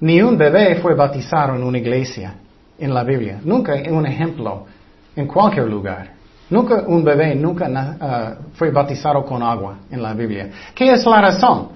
ni 0.00 0.20
un 0.20 0.36
bebé 0.36 0.76
fue 0.76 0.94
bautizado 0.94 1.56
en 1.56 1.62
una 1.62 1.78
iglesia 1.78 2.34
en 2.78 2.92
la 2.92 3.02
Biblia. 3.02 3.40
Nunca 3.42 3.74
en 3.74 3.94
un 3.94 4.06
ejemplo 4.06 4.66
en 5.14 5.26
cualquier 5.26 5.66
lugar. 5.66 6.10
Nunca 6.48 6.84
un 6.86 7.02
bebé 7.02 7.34
nunca 7.34 7.66
uh, 7.68 8.54
fue 8.54 8.70
bautizado 8.70 9.24
con 9.24 9.42
agua 9.42 9.78
en 9.90 10.02
la 10.02 10.14
Biblia. 10.14 10.50
¿Qué 10.74 10.92
es 10.92 11.04
la 11.04 11.20
razón? 11.20 11.70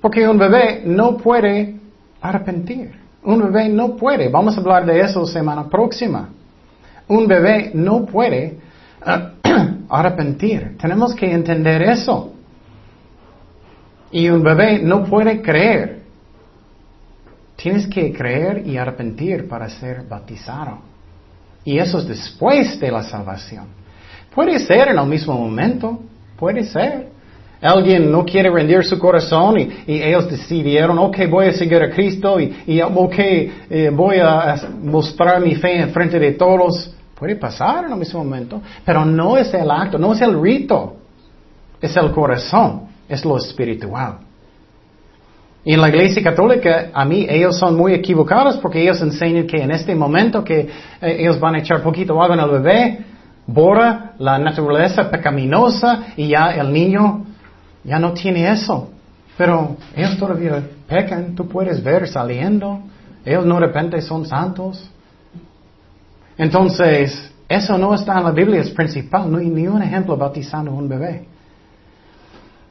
Porque 0.00 0.28
un 0.28 0.36
bebé 0.36 0.82
no 0.84 1.16
puede 1.16 1.76
arrepentir. 2.20 3.03
Un 3.24 3.42
bebé 3.42 3.68
no 3.68 3.96
puede. 3.96 4.28
Vamos 4.28 4.56
a 4.56 4.60
hablar 4.60 4.84
de 4.84 5.00
eso 5.00 5.26
semana 5.26 5.68
próxima. 5.68 6.28
Un 7.08 7.26
bebé 7.26 7.70
no 7.74 8.04
puede 8.04 8.58
arrepentir. 9.88 10.76
Tenemos 10.78 11.14
que 11.14 11.30
entender 11.30 11.82
eso. 11.82 12.32
Y 14.10 14.28
un 14.28 14.42
bebé 14.42 14.78
no 14.78 15.04
puede 15.04 15.42
creer. 15.42 16.02
Tienes 17.56 17.86
que 17.86 18.12
creer 18.12 18.66
y 18.66 18.76
arrepentir 18.76 19.48
para 19.48 19.68
ser 19.68 20.06
bautizado. 20.06 20.78
Y 21.64 21.78
eso 21.78 21.98
es 21.98 22.06
después 22.06 22.78
de 22.78 22.90
la 22.90 23.02
salvación. 23.02 23.66
Puede 24.34 24.58
ser 24.58 24.88
en 24.88 24.98
el 24.98 25.06
mismo 25.06 25.34
momento, 25.34 26.00
puede 26.36 26.64
ser. 26.64 27.13
Alguien 27.64 28.12
no 28.12 28.26
quiere 28.26 28.50
rendir 28.50 28.84
su 28.84 28.98
corazón 28.98 29.58
y, 29.58 29.70
ellos 29.86 30.30
decidieron, 30.30 30.98
ok, 30.98 31.16
voy 31.30 31.46
a 31.46 31.52
seguir 31.54 31.82
a 31.82 31.90
Cristo 31.90 32.38
y, 32.38 32.82
ok, 32.82 33.14
eh, 33.18 33.90
voy 33.90 34.18
a 34.18 34.68
mostrar 34.82 35.40
mi 35.40 35.54
fe 35.54 35.80
en 35.80 35.88
frente 35.88 36.18
de 36.18 36.32
todos. 36.32 36.94
Puede 37.14 37.36
pasar 37.36 37.86
en 37.86 37.92
el 37.92 37.98
mismo 37.98 38.22
momento, 38.22 38.60
pero 38.84 39.06
no 39.06 39.38
es 39.38 39.54
el 39.54 39.70
acto, 39.70 39.98
no 39.98 40.12
es 40.12 40.20
el 40.20 40.38
rito, 40.38 40.96
es 41.80 41.96
el 41.96 42.10
corazón, 42.10 42.82
es 43.08 43.24
lo 43.24 43.38
espiritual. 43.38 44.18
Y 45.64 45.72
en 45.72 45.80
la 45.80 45.88
iglesia 45.88 46.22
católica, 46.22 46.90
a 46.92 47.06
mí, 47.06 47.26
ellos 47.26 47.58
son 47.58 47.76
muy 47.76 47.94
equivocados 47.94 48.58
porque 48.58 48.82
ellos 48.82 49.00
enseñan 49.00 49.46
que 49.46 49.56
en 49.56 49.70
este 49.70 49.94
momento 49.94 50.44
que 50.44 50.68
eh, 51.00 51.16
ellos 51.20 51.40
van 51.40 51.54
a 51.54 51.60
echar 51.60 51.82
poquito 51.82 52.20
agua 52.22 52.34
en 52.34 52.42
el 52.42 52.50
bebé, 52.50 52.98
borra 53.46 54.12
la 54.18 54.38
naturaleza 54.38 55.10
pecaminosa 55.10 56.08
y 56.14 56.28
ya 56.28 56.50
el 56.54 56.70
niño 56.70 57.24
ya 57.84 57.98
no 57.98 58.12
tiene 58.12 58.50
eso. 58.50 58.90
Pero 59.36 59.76
ellos 59.94 60.16
todavía 60.18 60.62
pecan, 60.88 61.34
tú 61.34 61.48
puedes 61.48 61.82
ver 61.82 62.08
saliendo. 62.08 62.80
Ellos 63.24 63.44
no 63.44 63.54
de 63.56 63.66
repente 63.66 64.00
son 64.02 64.26
santos. 64.26 64.88
Entonces, 66.36 67.32
eso 67.48 67.78
no 67.78 67.94
está 67.94 68.18
en 68.18 68.24
la 68.24 68.30
Biblia, 68.30 68.60
es 68.60 68.70
principal. 68.70 69.30
No 69.30 69.38
hay 69.38 69.48
ni 69.48 69.66
un 69.66 69.82
ejemplo 69.82 70.16
bautizando 70.16 70.70
a 70.70 70.74
un 70.74 70.88
bebé. 70.88 71.26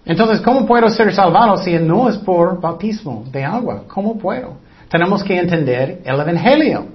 Entonces, 0.05 0.41
¿cómo 0.41 0.65
puedo 0.65 0.89
ser 0.89 1.13
salvado 1.13 1.57
si 1.57 1.73
no 1.79 2.09
es 2.09 2.17
por 2.17 2.59
bautismo 2.59 3.23
de 3.31 3.43
agua? 3.43 3.83
¿Cómo 3.87 4.17
puedo? 4.17 4.57
Tenemos 4.89 5.23
que 5.23 5.37
entender 5.37 6.01
el 6.03 6.19
Evangelio. 6.19 6.87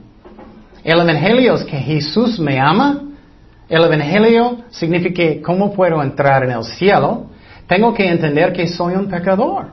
El 0.85 1.01
Evangelio 1.01 1.55
es 1.55 1.65
que 1.65 1.79
Jesús 1.79 2.39
me 2.39 2.61
ama. 2.61 3.03
El 3.69 3.83
Evangelio 3.85 4.59
significa 4.71 5.23
cómo 5.43 5.73
puedo 5.73 6.03
entrar 6.03 6.45
en 6.45 6.51
el 6.51 6.65
cielo. 6.65 7.27
Tengo 7.69 7.93
que 7.93 8.09
entender 8.09 8.53
que 8.53 8.67
soy 8.67 8.95
un 8.95 9.09
pecador. 9.09 9.67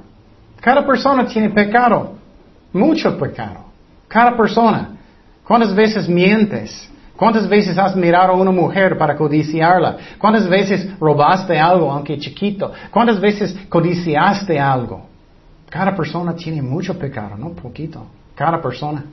Cada 0.59 0.85
persona 0.85 1.25
tiene 1.25 1.49
pecado. 1.49 2.15
Mucho 2.73 3.17
pecado. 3.17 3.65
Cada 4.07 4.35
persona. 4.35 4.89
¿Cuántas 5.47 5.73
veces 5.73 6.09
mientes? 6.09 6.91
¿Cuántas 7.15 7.47
veces 7.47 7.77
has 7.77 7.95
mirado 7.95 8.33
a 8.33 8.35
una 8.35 8.51
mujer 8.51 8.97
para 8.97 9.15
codiciarla? 9.15 9.97
¿Cuántas 10.17 10.49
veces 10.49 10.99
robaste 10.99 11.57
algo, 11.57 11.89
aunque 11.89 12.17
chiquito? 12.17 12.73
¿Cuántas 12.91 13.21
veces 13.21 13.55
codiciaste 13.69 14.59
algo? 14.59 15.05
Cada 15.69 15.95
persona 15.95 16.35
tiene 16.35 16.61
mucho 16.61 16.99
pecado, 16.99 17.37
no 17.37 17.51
poquito. 17.51 18.05
Cada 18.35 18.61
persona. 18.61 19.05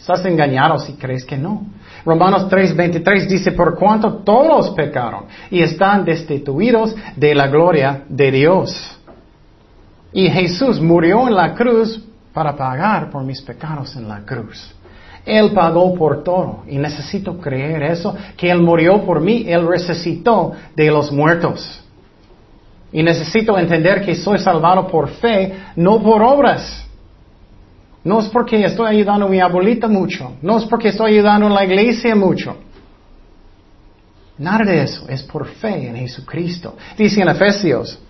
Estás 0.00 0.24
engañado 0.24 0.78
si 0.78 0.94
crees 0.94 1.26
que 1.26 1.36
no. 1.36 1.66
Romanos 2.06 2.48
3:23 2.48 3.26
dice, 3.28 3.52
por 3.52 3.78
cuanto 3.78 4.14
todos 4.24 4.70
pecaron 4.70 5.24
y 5.50 5.60
están 5.60 6.06
destituidos 6.06 6.96
de 7.16 7.34
la 7.34 7.48
gloria 7.48 8.04
de 8.08 8.30
Dios. 8.30 8.98
Y 10.12 10.30
Jesús 10.30 10.80
murió 10.80 11.28
en 11.28 11.34
la 11.34 11.54
cruz 11.54 12.02
para 12.32 12.56
pagar 12.56 13.10
por 13.10 13.22
mis 13.22 13.42
pecados 13.42 13.94
en 13.94 14.08
la 14.08 14.20
cruz. 14.20 14.74
Él 15.26 15.52
pagó 15.52 15.94
por 15.94 16.24
todo 16.24 16.62
y 16.66 16.78
necesito 16.78 17.38
creer 17.38 17.82
eso, 17.82 18.16
que 18.38 18.50
Él 18.50 18.62
murió 18.62 19.04
por 19.04 19.20
mí, 19.20 19.44
Él 19.46 19.68
resucitó 19.68 20.52
de 20.74 20.90
los 20.90 21.12
muertos. 21.12 21.84
Y 22.90 23.02
necesito 23.02 23.58
entender 23.58 24.02
que 24.02 24.14
soy 24.14 24.38
salvado 24.38 24.88
por 24.88 25.10
fe, 25.10 25.54
no 25.76 26.02
por 26.02 26.22
obras. 26.22 26.88
No 28.02 28.20
es 28.20 28.28
porque 28.28 28.64
estoy 28.64 28.96
ayudando 28.96 29.26
a 29.26 29.28
mi 29.28 29.40
abuelita 29.40 29.86
mucho, 29.88 30.36
no 30.42 30.58
es 30.58 30.64
porque 30.64 30.88
estoy 30.88 31.12
ayudando 31.12 31.46
a 31.46 31.50
la 31.50 31.64
iglesia 31.64 32.14
mucho. 32.14 32.56
Nada 34.38 34.64
de 34.64 34.82
eso, 34.82 35.04
es 35.08 35.22
por 35.22 35.46
fe 35.46 35.88
en 35.88 35.96
Jesucristo. 35.96 36.74
Dice 36.96 37.20
en 37.20 37.28
Efesios 37.28 38.00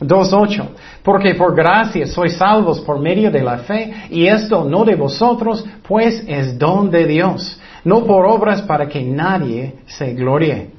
2.8. 0.00 0.68
Porque 1.02 1.34
por 1.34 1.54
gracia 1.54 2.06
sois 2.06 2.36
salvos 2.36 2.80
por 2.80 3.00
medio 3.00 3.30
de 3.30 3.42
la 3.42 3.58
fe, 3.58 3.92
y 4.10 4.26
esto 4.26 4.64
no 4.64 4.84
de 4.84 4.94
vosotros, 4.94 5.64
pues 5.86 6.22
es 6.26 6.58
don 6.58 6.90
de 6.90 7.06
Dios, 7.06 7.58
no 7.84 8.04
por 8.04 8.26
obras 8.26 8.62
para 8.62 8.88
que 8.88 9.02
nadie 9.02 9.76
se 9.86 10.12
glorie. 10.12 10.70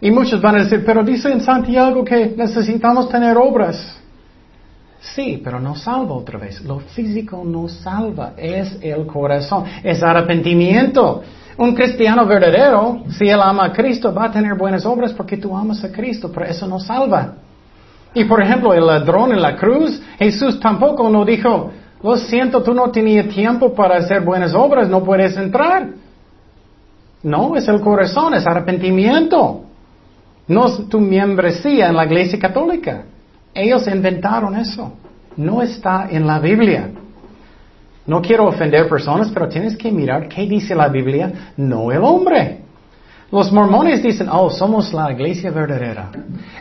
Y 0.00 0.10
muchos 0.10 0.40
van 0.40 0.56
a 0.56 0.64
decir, 0.64 0.84
pero 0.84 1.02
dice 1.02 1.32
en 1.32 1.40
Santiago 1.40 2.04
que 2.04 2.34
necesitamos 2.36 3.08
tener 3.08 3.36
obras. 3.38 4.00
Sí, 5.12 5.40
pero 5.44 5.60
no 5.60 5.76
salva 5.76 6.14
otra 6.14 6.38
vez. 6.38 6.62
Lo 6.62 6.80
físico 6.80 7.42
no 7.44 7.68
salva, 7.68 8.32
es 8.36 8.78
el 8.80 9.06
corazón, 9.06 9.64
es 9.82 10.02
arrepentimiento. 10.02 11.22
Un 11.58 11.74
cristiano 11.74 12.26
verdadero, 12.26 13.02
si 13.10 13.28
él 13.28 13.40
ama 13.40 13.66
a 13.66 13.72
Cristo, 13.72 14.12
va 14.12 14.24
a 14.24 14.32
tener 14.32 14.54
buenas 14.54 14.84
obras 14.86 15.12
porque 15.12 15.36
tú 15.36 15.54
amas 15.54 15.84
a 15.84 15.92
Cristo, 15.92 16.30
pero 16.32 16.46
eso 16.46 16.66
no 16.66 16.80
salva. 16.80 17.34
Y 18.14 18.24
por 18.24 18.42
ejemplo, 18.42 18.72
el 18.72 18.86
ladrón 18.86 19.32
en 19.32 19.42
la 19.42 19.56
cruz, 19.56 20.00
Jesús 20.18 20.58
tampoco 20.58 21.08
no 21.10 21.24
dijo, 21.24 21.70
lo 22.02 22.16
siento, 22.16 22.62
tú 22.62 22.72
no 22.72 22.90
tenías 22.90 23.28
tiempo 23.28 23.74
para 23.74 23.98
hacer 23.98 24.22
buenas 24.22 24.54
obras, 24.54 24.88
no 24.88 25.04
puedes 25.04 25.36
entrar. 25.36 25.90
No, 27.22 27.56
es 27.56 27.68
el 27.68 27.80
corazón, 27.80 28.34
es 28.34 28.46
arrepentimiento. 28.46 29.64
No 30.48 30.66
es 30.66 30.88
tu 30.88 30.98
membresía 30.98 31.88
en 31.88 31.96
la 31.96 32.04
iglesia 32.04 32.38
católica. 32.38 33.04
Ellos 33.54 33.86
inventaron 33.86 34.56
eso. 34.56 34.92
No 35.36 35.62
está 35.62 36.08
en 36.10 36.26
la 36.26 36.38
Biblia. 36.38 36.90
No 38.06 38.20
quiero 38.20 38.46
ofender 38.46 38.88
personas, 38.88 39.30
pero 39.32 39.48
tienes 39.48 39.76
que 39.76 39.90
mirar 39.90 40.28
qué 40.28 40.46
dice 40.46 40.74
la 40.74 40.88
Biblia, 40.88 41.52
no 41.56 41.90
el 41.90 42.02
hombre. 42.02 42.60
Los 43.30 43.50
mormones 43.50 44.02
dicen, 44.02 44.28
oh, 44.30 44.50
somos 44.50 44.92
la 44.92 45.10
iglesia 45.10 45.50
verdadera. 45.50 46.10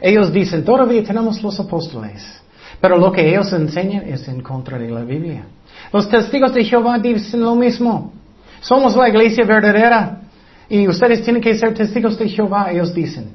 Ellos 0.02 0.32
dicen, 0.32 0.64
todavía 0.64 1.04
tenemos 1.04 1.42
los 1.44 1.60
apóstoles. 1.60 2.42
Pero 2.80 2.98
lo 2.98 3.12
que 3.12 3.30
ellos 3.30 3.52
enseñan 3.54 4.08
es 4.08 4.28
en 4.28 4.42
contra 4.42 4.78
de 4.78 4.90
la 4.90 5.02
Biblia. 5.02 5.46
Los 5.92 6.10
testigos 6.10 6.54
de 6.54 6.64
Jehová 6.64 6.98
dicen 6.98 7.42
lo 7.42 7.56
mismo. 7.56 8.14
Somos 8.62 8.96
la 8.96 9.10
iglesia 9.10 9.46
verdadera. 9.46 10.22
Y 10.70 10.88
ustedes 10.88 11.24
tienen 11.24 11.42
que 11.42 11.56
ser 11.56 11.74
testigos 11.74 12.18
de 12.18 12.30
Jehová, 12.30 12.72
ellos 12.72 12.94
dicen. 12.94 13.32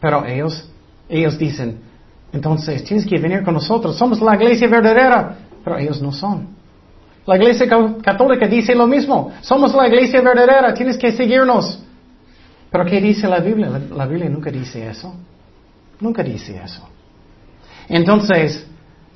Pero 0.00 0.24
ellos, 0.24 0.68
ellos 1.08 1.38
dicen, 1.38 1.78
entonces 2.32 2.84
tienes 2.84 3.06
que 3.06 3.18
venir 3.18 3.42
con 3.42 3.54
nosotros. 3.54 3.96
Somos 3.96 4.20
la 4.20 4.34
iglesia 4.34 4.68
verdadera. 4.68 5.36
Pero 5.64 5.78
ellos 5.78 6.00
no 6.02 6.12
son. 6.12 6.48
La 7.26 7.36
iglesia 7.36 7.66
católica 8.02 8.46
dice 8.46 8.74
lo 8.74 8.86
mismo. 8.86 9.32
Somos 9.40 9.74
la 9.74 9.88
iglesia 9.88 10.20
verdadera. 10.20 10.72
Tienes 10.74 10.96
que 10.96 11.12
seguirnos. 11.12 11.82
Pero 12.70 12.84
¿qué 12.84 13.00
dice 13.00 13.26
la 13.26 13.40
Biblia? 13.40 13.70
La, 13.90 14.06
Biblia 14.06 14.28
nunca 14.28 14.50
dice 14.50 14.88
eso. 14.88 15.14
Nunca 16.00 16.22
dice 16.22 16.60
eso. 16.62 16.86
Entonces, 17.88 18.66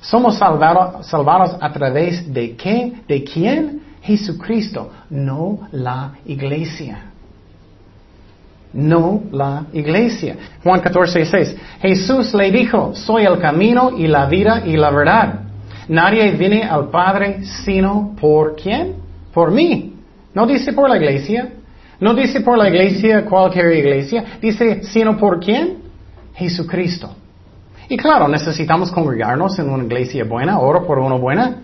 somos 0.01 0.37
salvados, 0.37 1.07
salvados 1.07 1.55
a 1.61 1.71
través 1.71 2.31
de 2.33 2.55
qué? 2.55 2.93
¿De 3.07 3.23
quién? 3.23 3.81
Jesucristo, 4.01 4.91
no 5.09 5.69
la 5.71 6.13
iglesia. 6.25 7.12
No 8.73 9.21
la 9.31 9.65
iglesia. 9.71 10.35
Juan 10.63 10.81
14, 10.81 11.25
6. 11.25 11.55
Jesús 11.81 12.33
le 12.33 12.51
dijo, 12.51 12.95
soy 12.95 13.23
el 13.23 13.39
camino 13.39 13.91
y 13.97 14.07
la 14.07 14.25
vida 14.25 14.63
y 14.65 14.75
la 14.75 14.89
verdad. 14.89 15.41
Nadie 15.87 16.31
viene 16.31 16.63
al 16.63 16.89
Padre 16.89 17.43
sino 17.43 18.15
por 18.19 18.55
quién? 18.55 18.95
Por 19.33 19.51
mí. 19.51 19.93
No 20.33 20.47
dice 20.47 20.73
por 20.73 20.89
la 20.89 20.97
iglesia, 20.97 21.49
No 21.99 22.13
dice 22.13 22.41
por 22.41 22.57
la 22.57 22.67
iglesia, 22.67 23.23
cualquier 23.23 23.77
iglesia, 23.77 24.37
dice, 24.41 24.83
sino 24.83 25.17
por 25.17 25.39
quién? 25.39 25.77
Jesucristo. 26.33 27.15
Y 27.87 27.95
claro, 27.95 28.27
necesitamos 28.27 28.91
congregarnos 28.91 29.57
en 29.59 29.69
una 29.69 29.83
iglesia 29.85 30.25
buena, 30.25 30.59
oro 30.59 30.85
por 30.85 30.99
una 30.99 31.15
buena, 31.15 31.61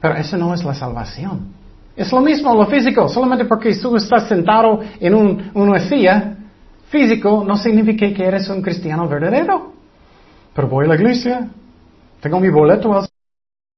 pero 0.00 0.16
eso 0.16 0.36
no 0.36 0.52
es 0.52 0.62
la 0.64 0.74
salvación. 0.74 1.53
Es 1.96 2.10
lo 2.12 2.20
mismo 2.20 2.54
lo 2.54 2.66
físico, 2.66 3.08
solamente 3.08 3.44
porque 3.44 3.74
tú 3.76 3.96
estás 3.96 4.28
sentado 4.28 4.80
en 5.00 5.14
un, 5.14 5.50
una 5.54 5.78
silla 5.78 6.36
físico 6.94 7.44
no 7.44 7.56
significa 7.56 8.06
que 8.14 8.24
eres 8.24 8.48
un 8.48 8.62
cristiano 8.62 9.08
verdadero. 9.08 9.72
Pero 10.54 10.68
voy 10.68 10.84
a 10.84 10.88
la 10.90 10.94
iglesia, 10.94 11.48
tengo 12.20 12.38
mi 12.38 12.50
boleto. 12.50 13.04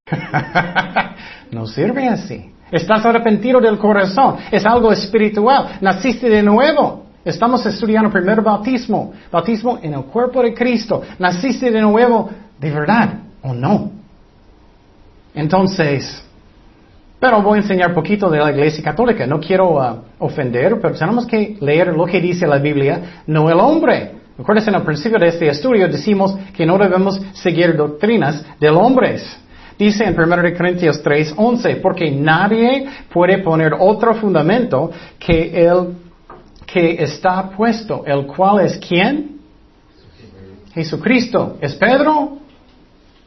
no 1.50 1.66
sirve 1.66 2.08
así. 2.08 2.52
Estás 2.70 3.06
arrepentido 3.06 3.60
del 3.60 3.78
corazón, 3.78 4.36
es 4.50 4.66
algo 4.66 4.92
espiritual, 4.92 5.78
naciste 5.80 6.28
de 6.28 6.42
nuevo. 6.42 7.06
Estamos 7.24 7.64
estudiando 7.64 8.10
primer 8.10 8.42
bautismo, 8.42 9.12
bautismo 9.32 9.78
en 9.82 9.94
el 9.94 10.04
cuerpo 10.04 10.42
de 10.42 10.52
Cristo. 10.52 11.02
¿Naciste 11.18 11.70
de 11.70 11.80
nuevo 11.80 12.28
de 12.58 12.70
verdad 12.70 13.14
o 13.42 13.54
no? 13.54 13.90
Entonces, 15.34 16.25
pero 17.18 17.42
voy 17.42 17.58
a 17.58 17.62
enseñar 17.62 17.94
poquito 17.94 18.28
de 18.28 18.38
la 18.38 18.50
Iglesia 18.50 18.84
Católica. 18.84 19.26
No 19.26 19.40
quiero 19.40 19.76
uh, 19.76 20.02
ofender, 20.18 20.78
pero 20.80 20.94
tenemos 20.94 21.26
que 21.26 21.56
leer 21.60 21.88
lo 21.88 22.04
que 22.04 22.20
dice 22.20 22.46
la 22.46 22.58
Biblia, 22.58 23.22
no 23.26 23.50
el 23.50 23.58
hombre. 23.58 24.12
Recuerden, 24.36 24.68
en 24.68 24.74
el 24.74 24.82
principio 24.82 25.18
de 25.18 25.28
este 25.28 25.48
estudio 25.48 25.88
decimos 25.88 26.36
que 26.54 26.66
no 26.66 26.76
debemos 26.76 27.20
seguir 27.32 27.74
doctrinas 27.74 28.44
del 28.60 28.74
hombre. 28.74 29.18
Dice 29.78 30.04
en 30.04 30.18
1 30.18 30.36
Corintios 30.56 31.02
3, 31.02 31.34
11, 31.36 31.76
porque 31.76 32.10
nadie 32.10 32.86
puede 33.12 33.38
poner 33.38 33.74
otro 33.78 34.14
fundamento 34.14 34.90
que 35.18 35.66
el 35.66 35.94
que 36.66 37.02
está 37.02 37.50
puesto, 37.50 38.04
el 38.06 38.26
cual 38.26 38.60
es 38.60 38.76
quién? 38.76 39.36
Jesucristo. 40.74 41.56
¿Es 41.60 41.74
Pedro? 41.74 42.38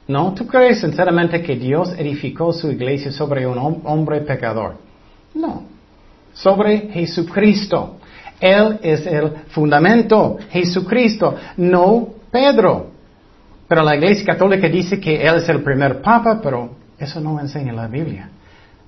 No, 0.10 0.34
¿tú 0.34 0.48
crees 0.48 0.82
sinceramente 0.82 1.40
que 1.44 1.56
Dios 1.56 1.94
edificó 1.96 2.52
su 2.52 2.72
iglesia 2.72 3.12
sobre 3.12 3.46
un 3.46 3.82
hombre 3.84 4.22
pecador? 4.22 4.78
No, 5.36 5.66
sobre 6.34 6.90
Jesucristo. 6.90 7.98
Él 8.40 8.80
es 8.82 9.06
el 9.06 9.30
fundamento, 9.50 10.40
Jesucristo, 10.50 11.36
no 11.58 12.08
Pedro. 12.32 12.88
Pero 13.68 13.84
la 13.84 13.96
iglesia 13.96 14.26
católica 14.26 14.68
dice 14.68 15.00
que 15.00 15.22
Él 15.22 15.36
es 15.36 15.48
el 15.48 15.62
primer 15.62 16.02
papa, 16.02 16.40
pero 16.42 16.72
eso 16.98 17.22
no 17.22 17.40
enseña 17.40 17.72
la 17.72 17.88
Biblia. 17.88 18.32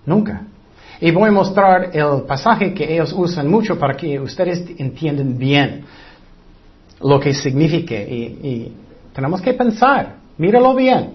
Nunca. 0.08 0.42
Y 1.00 1.12
voy 1.12 1.30
a 1.30 1.32
mostrar 1.32 1.96
el 1.96 2.24
pasaje 2.24 2.74
que 2.74 2.96
ellos 2.96 3.14
usan 3.16 3.48
mucho 3.48 3.78
para 3.78 3.96
que 3.96 4.20
ustedes 4.20 4.66
entiendan 4.80 5.38
bien 5.38 5.84
lo 7.00 7.20
que 7.20 7.32
significa. 7.32 7.94
Y, 7.94 8.76
tenemos 9.14 9.40
que 9.40 9.54
pensar, 9.54 10.21
míralo 10.42 10.74
bien. 10.74 11.12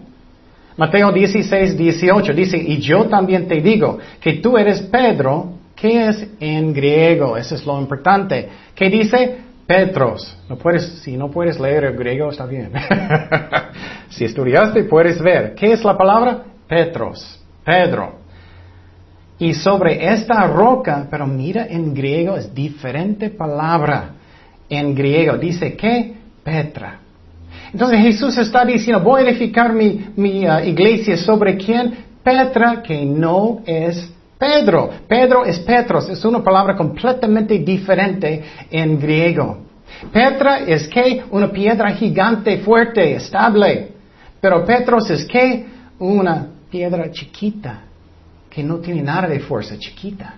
Mateo 0.77 1.11
16, 1.11 1.77
18 1.77 2.33
dice, 2.33 2.57
y 2.57 2.79
yo 2.79 3.07
también 3.07 3.49
te 3.49 3.61
digo 3.61 3.99
que 4.21 4.35
tú 4.35 4.57
eres 4.57 4.83
Pedro, 4.83 5.55
¿qué 5.75 6.09
es 6.09 6.29
en 6.39 6.73
griego? 6.73 7.37
Eso 7.37 7.57
es 7.57 7.67
lo 7.67 7.81
importante. 7.81 8.49
¿Qué 8.75 8.89
dice? 8.89 9.39
Petros. 9.67 10.37
No 10.49 10.57
puedes, 10.57 11.01
si 11.01 11.17
no 11.17 11.29
puedes 11.29 11.59
leer 11.59 11.85
el 11.85 11.97
griego, 11.97 12.31
está 12.31 12.47
bien. 12.47 12.71
si 14.11 14.25
estudiaste, 14.25 14.85
puedes 14.85 15.21
ver. 15.21 15.55
¿Qué 15.55 15.73
es 15.73 15.83
la 15.83 15.99
palabra? 15.99 16.45
Petros. 16.69 17.43
Pedro. 17.65 18.21
Y 19.39 19.55
sobre 19.55 20.13
esta 20.13 20.47
roca, 20.47 21.09
pero 21.11 21.27
mira 21.27 21.67
en 21.67 21.93
griego 21.93 22.37
es 22.37 22.55
diferente 22.55 23.31
palabra. 23.31 24.11
En 24.69 24.95
griego 24.95 25.37
dice 25.37 25.75
que 25.75 26.15
Petra. 26.45 27.01
Entonces 27.77 28.01
Jesús 28.01 28.39
está 28.39 28.65
diciendo, 28.65 29.05
voy 29.05 29.21
a 29.21 29.29
edificar 29.29 29.71
mi, 29.75 30.47
uh, 30.49 30.61
iglesia 30.65 31.15
sobre 31.19 31.59
quién? 31.59 31.95
Petra, 32.23 32.83
que 32.83 33.05
no 33.05 33.61
es 33.67 34.11
Pedro. 34.39 34.89
Pedro 35.07 35.45
es 35.45 35.59
Petros, 35.59 36.09
es 36.09 36.25
una 36.25 36.43
palabra 36.43 36.75
completamente 36.75 37.59
diferente 37.59 38.43
en 38.71 38.99
griego. 38.99 39.59
Petra 40.11 40.61
es 40.61 40.89
que 40.89 41.23
una 41.31 41.53
piedra 41.53 41.91
gigante, 41.91 42.61
fuerte, 42.61 43.17
estable. 43.17 43.93
Pero 44.41 44.65
Petros 44.65 45.11
es 45.11 45.27
que 45.27 45.67
una 45.99 46.49
piedra 46.71 47.11
chiquita, 47.11 47.83
que 48.49 48.63
no 48.63 48.79
tiene 48.79 49.03
nada 49.03 49.29
de 49.29 49.41
fuerza, 49.41 49.77
chiquita. 49.79 50.37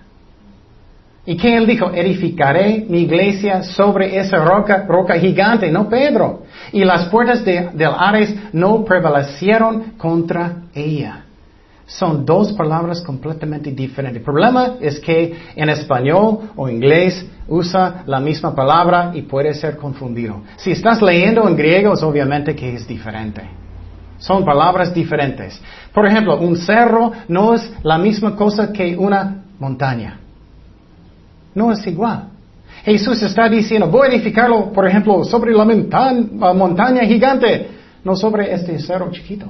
¿Y 1.29 1.37
que 1.37 1.55
él 1.55 1.67
dijo? 1.67 1.91
Edificaré 1.93 2.87
mi 2.89 3.01
iglesia 3.01 3.61
sobre 3.61 4.17
esa 4.17 4.37
roca, 4.37 4.83
roca 4.87 5.13
gigante, 5.19 5.71
no 5.71 5.87
Pedro. 5.87 6.41
Y 6.71 6.83
las 6.83 7.05
puertas 7.09 7.45
de, 7.45 7.69
del 7.71 7.91
Ares 7.95 8.35
no 8.51 8.83
prevalecieron 8.83 9.91
contra 9.95 10.63
ella. 10.73 11.25
Son 11.85 12.25
dos 12.25 12.53
palabras 12.53 13.03
completamente 13.03 13.69
diferentes. 13.69 14.21
El 14.21 14.25
problema 14.25 14.77
es 14.81 14.99
que 14.99 15.35
en 15.55 15.69
español 15.69 16.49
o 16.55 16.67
inglés 16.67 17.23
usa 17.47 18.01
la 18.07 18.19
misma 18.19 18.55
palabra 18.55 19.11
y 19.13 19.21
puede 19.21 19.53
ser 19.53 19.77
confundido. 19.77 20.41
Si 20.57 20.71
estás 20.71 20.99
leyendo 20.99 21.47
en 21.47 21.55
griego, 21.55 21.93
es 21.93 22.01
obviamente 22.01 22.55
que 22.55 22.73
es 22.73 22.87
diferente. 22.87 23.43
Son 24.17 24.43
palabras 24.43 24.91
diferentes. 24.95 25.61
Por 25.93 26.07
ejemplo, 26.07 26.39
un 26.39 26.57
cerro 26.57 27.11
no 27.27 27.53
es 27.53 27.71
la 27.83 27.99
misma 27.99 28.35
cosa 28.35 28.73
que 28.73 28.97
una 28.97 29.43
montaña. 29.59 30.21
No 31.59 31.73
es 31.73 31.85
igual. 31.85 32.29
Jesús 32.85 33.21
está 33.21 33.49
diciendo, 33.49 33.87
voy 33.87 34.07
a 34.07 34.11
edificarlo, 34.11 34.71
por 34.71 34.87
ejemplo, 34.87 35.25
sobre 35.25 35.51
la 35.51 35.65
montaña 36.53 37.01
gigante, 37.03 37.69
no 38.01 38.15
sobre 38.15 38.53
este 38.53 38.79
cerro 38.79 39.11
chiquito. 39.11 39.45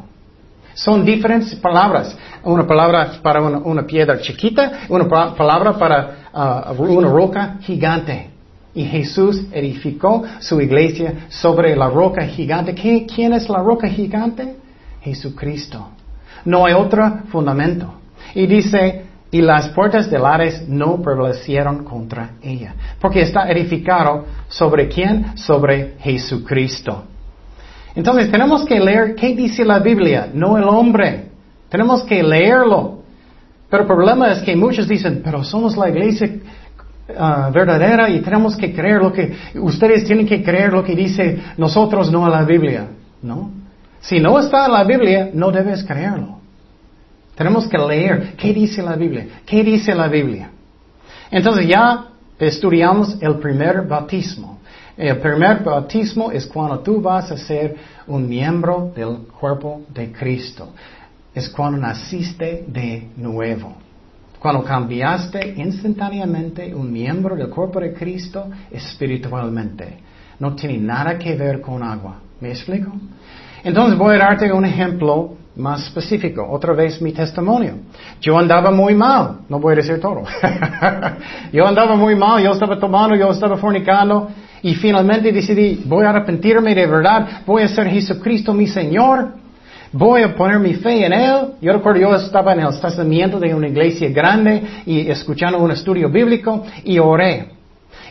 Son 0.73 1.05
diferentes 1.05 1.53
palabras. 1.53 2.17
Una 2.43 2.65
palabra 2.65 3.11
para 3.21 3.41
una, 3.43 3.85
piedra 3.85 4.19
chiquita, 4.19 4.87
una 4.89 5.07
palabra 5.07 5.77
para 5.77 6.71
uh, 6.73 6.81
una 6.81 7.09
roca 7.09 7.57
gigante. 7.61 8.31
Y 8.73 8.85
Jesús 8.85 9.43
edificó 9.51 10.23
su 10.39 10.59
iglesia 10.59 11.27
sobre 11.29 11.75
la 11.75 11.89
roca 11.89 12.25
gigante. 12.25 12.73
¿Quién 12.73 13.33
es 13.33 13.47
la 13.49 13.59
roca 13.59 13.87
gigante? 13.87 14.55
Jesucristo. 15.01 15.89
No 16.43 16.65
hay 16.65 16.73
otro 16.73 17.19
fundamento. 17.31 17.93
Y 18.33 18.47
dice, 18.47 19.08
y 19.31 19.41
las 19.41 19.69
puertas 19.69 20.09
del 20.09 20.25
Ares 20.25 20.67
no 20.67 21.01
prevalecieron 21.01 21.83
contra 21.83 22.31
ella. 22.41 22.73
Porque 22.99 23.21
está 23.21 23.49
edificado 23.49 24.25
sobre 24.47 24.87
quién? 24.87 25.37
Sobre 25.37 25.95
Jesucristo. 25.99 27.03
Entonces 27.95 28.31
tenemos 28.31 28.65
que 28.65 28.79
leer 28.79 29.15
qué 29.15 29.35
dice 29.35 29.63
la 29.65 29.79
Biblia, 29.79 30.29
no 30.33 30.57
el 30.57 30.63
hombre. 30.63 31.29
Tenemos 31.69 32.03
que 32.03 32.23
leerlo. 32.23 32.99
Pero 33.69 33.83
el 33.83 33.87
problema 33.87 34.31
es 34.31 34.41
que 34.41 34.55
muchos 34.55 34.87
dicen, 34.87 35.21
pero 35.23 35.43
somos 35.43 35.77
la 35.77 35.89
iglesia 35.89 36.27
Ah, 37.17 37.49
verdadera 37.51 38.09
y 38.09 38.19
tenemos 38.21 38.55
que 38.55 38.73
creer 38.73 39.01
lo 39.01 39.11
que, 39.11 39.35
ustedes 39.55 40.05
tienen 40.05 40.27
que 40.27 40.43
creer 40.43 40.71
lo 40.71 40.83
que 40.83 40.95
dice 40.95 41.39
nosotros, 41.57 42.11
no 42.11 42.25
a 42.25 42.29
la 42.29 42.43
Biblia. 42.43 42.87
¿No? 43.21 43.51
Si 43.99 44.19
no 44.19 44.39
está 44.39 44.67
en 44.67 44.73
la 44.73 44.83
Biblia, 44.83 45.29
no 45.33 45.51
debes 45.51 45.83
creerlo. 45.83 46.38
Tenemos 47.39 47.69
que 47.69 47.77
leer 47.77 48.33
qué 48.35 48.53
dice 48.53 48.81
la 48.81 48.97
Biblia, 48.97 49.25
qué 49.45 49.63
dice 49.63 49.95
la 49.95 50.09
Biblia. 50.09 50.49
Entonces 51.31 51.69
ya 51.69 52.07
estudiamos 52.37 53.15
el 53.21 53.35
primer 53.35 53.87
bautismo. 53.87 54.59
El 54.97 55.19
primer 55.19 55.63
bautismo 55.63 56.33
es 56.33 56.45
cuando 56.45 56.79
tú 56.79 57.01
vas 57.01 57.31
a 57.31 57.37
ser 57.37 57.77
un 58.07 58.27
miembro 58.27 58.91
del 58.93 59.19
cuerpo 59.39 59.83
de 59.87 60.11
Cristo. 60.11 60.73
Es 61.33 61.47
cuando 61.47 61.77
naciste 61.77 62.65
de 62.67 63.07
nuevo. 63.15 63.73
Cuando 64.37 64.61
cambiaste 64.61 65.53
instantáneamente 65.55 66.75
un 66.75 66.91
miembro 66.91 67.37
del 67.37 67.47
cuerpo 67.47 67.79
de 67.79 67.93
Cristo 67.93 68.49
espiritualmente. 68.69 69.97
No 70.39 70.55
tiene 70.55 70.77
nada 70.77 71.17
que 71.17 71.35
ver 71.35 71.61
con 71.61 71.83
agua. 71.83 72.19
¿Me 72.41 72.49
explico? 72.49 72.91
Entonces 73.63 73.97
voy 73.97 74.17
a 74.17 74.19
darte 74.19 74.51
un 74.51 74.65
ejemplo 74.65 75.38
más 75.55 75.87
específico. 75.87 76.47
Otra 76.49 76.73
vez 76.73 77.01
mi 77.01 77.11
testimonio. 77.11 77.75
Yo 78.21 78.37
andaba 78.37 78.71
muy 78.71 78.95
mal. 78.95 79.39
No 79.49 79.59
voy 79.59 79.73
a 79.73 79.75
decir 79.77 79.99
todo. 79.99 80.23
yo 81.53 81.67
andaba 81.67 81.95
muy 81.95 82.15
mal. 82.15 82.41
Yo 82.43 82.51
estaba 82.51 82.79
tomando, 82.79 83.15
yo 83.15 83.31
estaba 83.31 83.57
fornicando. 83.57 84.29
Y 84.61 84.75
finalmente 84.75 85.31
decidí, 85.31 85.83
voy 85.85 86.05
a 86.05 86.09
arrepentirme 86.09 86.75
de 86.75 86.85
verdad. 86.85 87.41
Voy 87.45 87.63
a 87.63 87.67
ser 87.67 87.87
Jesucristo 87.87 88.53
mi 88.53 88.67
Señor. 88.67 89.33
Voy 89.91 90.21
a 90.21 90.35
poner 90.35 90.59
mi 90.59 90.75
fe 90.75 91.05
en 91.05 91.13
Él. 91.13 91.53
Yo 91.61 91.73
recuerdo, 91.73 91.99
yo 91.99 92.15
estaba 92.15 92.53
en 92.53 92.59
el 92.59 92.67
estacionamiento 92.67 93.39
de 93.39 93.53
una 93.55 93.67
iglesia 93.67 94.09
grande 94.09 94.61
y 94.85 95.09
escuchando 95.09 95.57
un 95.57 95.71
estudio 95.71 96.09
bíblico 96.09 96.63
y 96.83 96.99
oré. 96.99 97.49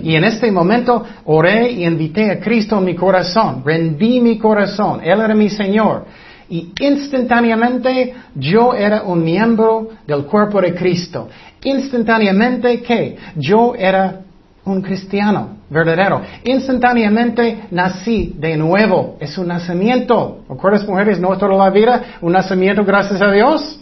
Y 0.00 0.14
en 0.14 0.24
este 0.24 0.50
momento 0.50 1.04
oré 1.24 1.70
y 1.70 1.84
invité 1.84 2.30
a 2.30 2.40
Cristo 2.40 2.78
en 2.78 2.84
mi 2.84 2.94
corazón. 2.94 3.62
Rendí 3.64 4.20
mi 4.20 4.38
corazón. 4.38 5.00
Él 5.02 5.20
era 5.20 5.34
mi 5.34 5.48
Señor. 5.48 6.04
Y 6.50 6.72
instantáneamente 6.80 8.14
yo 8.34 8.72
era 8.74 9.02
un 9.02 9.22
miembro 9.22 9.88
del 10.06 10.24
cuerpo 10.24 10.60
de 10.60 10.74
Cristo. 10.74 11.28
Instantáneamente 11.62 12.80
que 12.80 13.16
yo 13.36 13.74
era 13.74 14.20
un 14.64 14.80
cristiano 14.80 15.58
verdadero. 15.68 16.22
Instantáneamente 16.44 17.64
nací 17.70 18.34
de 18.38 18.56
nuevo. 18.56 19.16
Es 19.20 19.36
un 19.36 19.48
nacimiento. 19.48 20.44
¿Recuerdas, 20.48 20.86
mujeres? 20.86 21.20
No 21.20 21.32
es 21.32 21.38
toda 21.38 21.54
la 21.54 21.70
vida 21.70 22.02
un 22.20 22.32
nacimiento 22.32 22.84
gracias 22.84 23.20
a 23.20 23.30
Dios. 23.30 23.80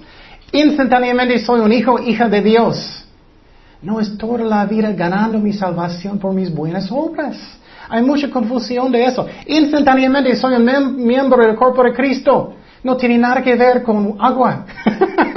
Instantáneamente 0.52 1.38
soy 1.38 1.60
un 1.60 1.72
hijo, 1.72 2.00
hija 2.00 2.28
de 2.28 2.42
Dios. 2.42 3.04
No 3.82 4.00
es 4.00 4.16
toda 4.16 4.42
la 4.44 4.64
vida 4.64 4.90
ganando 4.92 5.38
mi 5.38 5.52
salvación 5.52 6.18
por 6.18 6.32
mis 6.32 6.52
buenas 6.52 6.90
obras. 6.90 7.36
Hay 7.88 8.02
mucha 8.02 8.30
confusión 8.30 8.90
de 8.90 9.04
eso. 9.04 9.26
Instantáneamente 9.46 10.34
soy 10.36 10.54
un 10.54 10.96
miembro 10.96 11.44
del 11.44 11.56
cuerpo 11.56 11.82
de 11.82 11.92
Cristo. 11.92 12.54
No 12.82 12.96
tiene 12.96 13.18
nada 13.18 13.42
que 13.42 13.54
ver 13.54 13.82
con 13.82 14.16
agua. 14.18 14.64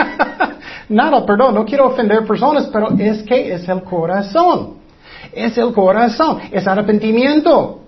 nada, 0.89 1.25
perdón, 1.25 1.55
no 1.55 1.65
quiero 1.65 1.87
ofender 1.87 2.25
personas, 2.25 2.67
pero 2.67 2.89
es 2.97 3.23
que 3.23 3.53
es 3.53 3.67
el 3.67 3.83
corazón. 3.83 4.75
Es 5.31 5.57
el 5.57 5.73
corazón, 5.73 6.39
es 6.51 6.67
arrepentimiento. 6.67 7.81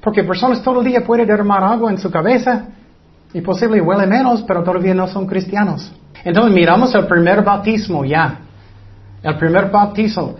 Porque 0.00 0.22
personas 0.22 0.62
todo 0.62 0.80
el 0.80 0.86
día 0.86 1.04
pueden 1.04 1.26
derramar 1.26 1.64
agua 1.64 1.90
en 1.90 1.98
su 1.98 2.10
cabeza 2.10 2.66
y 3.32 3.40
posiblemente 3.40 3.88
huele 3.88 4.06
menos, 4.06 4.42
pero 4.42 4.62
todavía 4.62 4.94
no 4.94 5.08
son 5.08 5.26
cristianos. 5.26 5.92
Entonces 6.24 6.52
miramos 6.52 6.94
el 6.94 7.06
primer 7.06 7.42
bautismo 7.42 8.04
ya. 8.04 8.40
El 9.22 9.36
primer 9.36 9.70
bautismo 9.70 10.36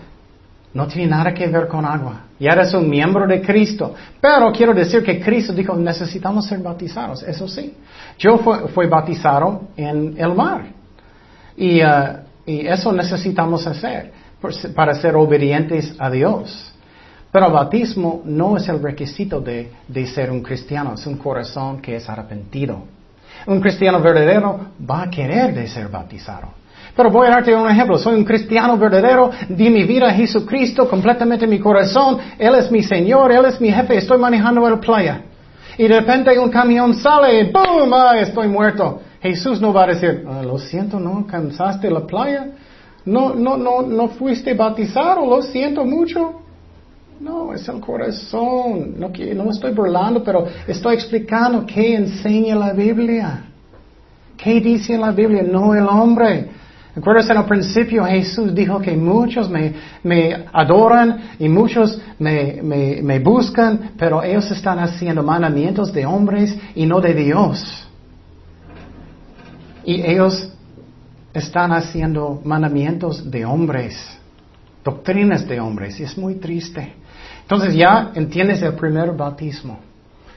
no 0.73 0.87
tiene 0.87 1.07
nada 1.07 1.33
que 1.33 1.47
ver 1.47 1.67
con 1.67 1.85
agua. 1.85 2.23
Ya 2.39 2.51
eres 2.51 2.73
un 2.73 2.89
miembro 2.89 3.25
de 3.25 3.41
Cristo. 3.41 3.95
Pero 4.21 4.51
quiero 4.51 4.73
decir 4.73 5.03
que 5.03 5.19
Cristo 5.19 5.53
dijo, 5.53 5.75
necesitamos 5.75 6.45
ser 6.45 6.59
bautizados. 6.59 7.23
Eso 7.23 7.47
sí. 7.47 7.73
Yo 8.19 8.37
fui, 8.37 8.87
bautizado 8.87 9.69
en 9.75 10.15
el 10.17 10.33
mar. 10.35 10.65
Y, 11.55 11.81
uh, 11.81 12.19
y 12.45 12.67
eso 12.67 12.91
necesitamos 12.91 13.65
hacer 13.65 14.11
para 14.75 14.93
ser 14.93 15.15
obedientes 15.15 15.95
a 15.97 16.09
Dios. 16.09 16.73
Pero 17.31 17.51
bautismo 17.51 18.21
no 18.25 18.57
es 18.57 18.69
el 18.69 18.81
requisito 18.81 19.41
de, 19.41 19.71
de, 19.87 20.07
ser 20.07 20.31
un 20.31 20.41
cristiano, 20.41 20.93
es 20.93 21.05
un 21.05 21.17
corazón 21.17 21.81
que 21.81 21.95
es 21.95 22.07
arrepentido. 22.07 22.83
Un 23.47 23.59
cristiano 23.59 23.99
verdadero 23.99 24.67
va 24.89 25.03
a 25.03 25.09
querer 25.09 25.67
ser 25.67 25.89
bautizado. 25.89 26.49
Pero 26.97 27.11
voy 27.11 27.27
a 27.27 27.29
darte 27.29 27.55
un 27.55 27.69
ejemplo. 27.69 27.99
Soy 27.99 28.15
un 28.15 28.25
cristiano 28.25 28.75
verdadero, 28.75 29.29
di 29.47 29.69
mi 29.69 29.83
vida 29.83 30.07
a 30.07 30.13
Jesucristo 30.13 30.89
completamente 30.89 31.45
en 31.45 31.51
mi 31.51 31.59
corazón. 31.59 32.17
Él 32.39 32.55
es 32.55 32.71
mi 32.71 32.81
Señor, 32.81 33.31
Él 33.31 33.45
es 33.45 33.61
mi 33.61 33.71
jefe. 33.71 33.97
Estoy 33.97 34.17
manejando 34.17 34.67
la 34.67 34.79
playa. 34.79 35.21
Y 35.77 35.87
de 35.87 35.99
repente 35.99 36.37
un 36.39 36.49
camión 36.49 36.95
sale 36.95 37.41
y 37.41 37.51
¡boom! 37.51 37.93
Ah, 37.93 38.17
estoy 38.19 38.47
muerto. 38.47 38.99
Jesús 39.21 39.61
no 39.61 39.71
va 39.71 39.83
a 39.83 39.87
decir, 39.87 40.25
ah, 40.27 40.41
lo 40.41 40.57
siento, 40.57 40.99
no 40.99 41.27
cansaste 41.27 41.91
la 41.91 42.01
playa. 42.01 42.47
No, 43.05 43.35
no, 43.35 43.57
no, 43.57 43.83
no 43.83 44.07
fuiste 44.07 44.55
bautizado, 44.55 45.23
lo 45.23 45.43
siento 45.43 45.85
mucho. 45.85 46.41
No, 47.19 47.53
es 47.53 47.67
el 47.69 47.79
corazón. 47.79 48.95
No, 48.97 49.09
no 49.09 49.51
estoy 49.51 49.71
burlando, 49.71 50.23
pero 50.23 50.47
estoy 50.67 50.95
explicando 50.95 51.63
qué 51.63 51.93
enseña 51.93 52.55
la 52.55 52.73
Biblia. 52.73 53.43
¿Qué 54.35 54.59
dice 54.59 54.97
la 54.97 55.11
Biblia? 55.11 55.43
No 55.43 55.75
el 55.75 55.85
hombre. 55.87 56.57
¿Recuerdas 56.97 57.29
en 57.29 57.37
el 57.37 57.45
principio 57.45 58.05
Jesús 58.05 58.55
dijo 58.55 58.79
que 58.79 58.97
muchos 58.97 59.51
me, 59.51 59.75
adoran 60.51 61.35
y 61.37 61.47
muchos 61.47 62.01
me, 62.17 62.59
me, 62.63 63.03
me, 63.03 63.19
buscan, 63.19 63.91
pero 63.99 64.23
ellos 64.23 64.49
están 64.49 64.79
haciendo 64.79 65.21
mandamientos 65.21 65.93
de 65.93 66.07
hombres 66.07 66.57
y 66.73 66.87
no 66.87 66.99
de 66.99 67.13
Dios. 67.13 67.87
Y 69.85 70.01
ellos 70.01 70.51
están 71.35 71.71
haciendo 71.71 72.41
mandamientos 72.43 73.29
de 73.29 73.45
hombres, 73.45 74.17
doctrinas 74.83 75.47
de 75.47 75.59
hombres, 75.59 75.99
y 75.99 76.03
es 76.03 76.17
muy 76.17 76.37
triste. 76.37 76.95
Entonces 77.43 77.75
ya 77.75 78.11
entiendes 78.15 78.63
el 78.63 78.73
primer 78.73 79.11
bautismo. 79.11 79.77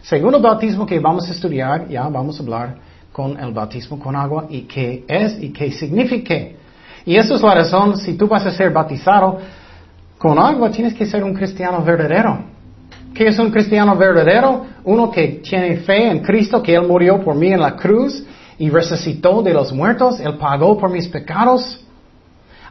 Segundo 0.02 0.38
bautismo 0.38 0.84
que 0.84 1.00
vamos 1.00 1.26
a 1.26 1.32
estudiar, 1.32 1.88
ya 1.88 2.06
vamos 2.08 2.38
a 2.38 2.42
hablar 2.42 2.89
con 3.20 3.38
el 3.38 3.52
bautismo 3.52 3.98
con 3.98 4.16
agua 4.16 4.46
y 4.48 4.62
qué 4.62 5.04
es 5.06 5.42
y 5.42 5.50
qué 5.50 5.70
significa. 5.72 6.34
Y 7.04 7.16
eso 7.16 7.34
es 7.34 7.42
la 7.42 7.54
razón, 7.54 7.98
si 7.98 8.14
tú 8.14 8.26
vas 8.26 8.46
a 8.46 8.50
ser 8.50 8.72
bautizado 8.72 9.38
con 10.16 10.38
agua, 10.38 10.70
tienes 10.70 10.94
que 10.94 11.04
ser 11.04 11.22
un 11.22 11.34
cristiano 11.34 11.82
verdadero. 11.84 12.38
¿Qué 13.12 13.26
es 13.26 13.38
un 13.38 13.50
cristiano 13.50 13.94
verdadero? 13.94 14.64
Uno 14.84 15.10
que 15.10 15.42
tiene 15.48 15.76
fe 15.78 16.10
en 16.10 16.20
Cristo, 16.20 16.62
que 16.62 16.74
Él 16.74 16.86
murió 16.86 17.22
por 17.22 17.34
mí 17.34 17.52
en 17.52 17.60
la 17.60 17.76
cruz 17.76 18.24
y 18.58 18.70
resucitó 18.70 19.42
de 19.42 19.52
los 19.52 19.70
muertos, 19.70 20.18
Él 20.18 20.38
pagó 20.38 20.78
por 20.78 20.90
mis 20.90 21.06
pecados. 21.06 21.84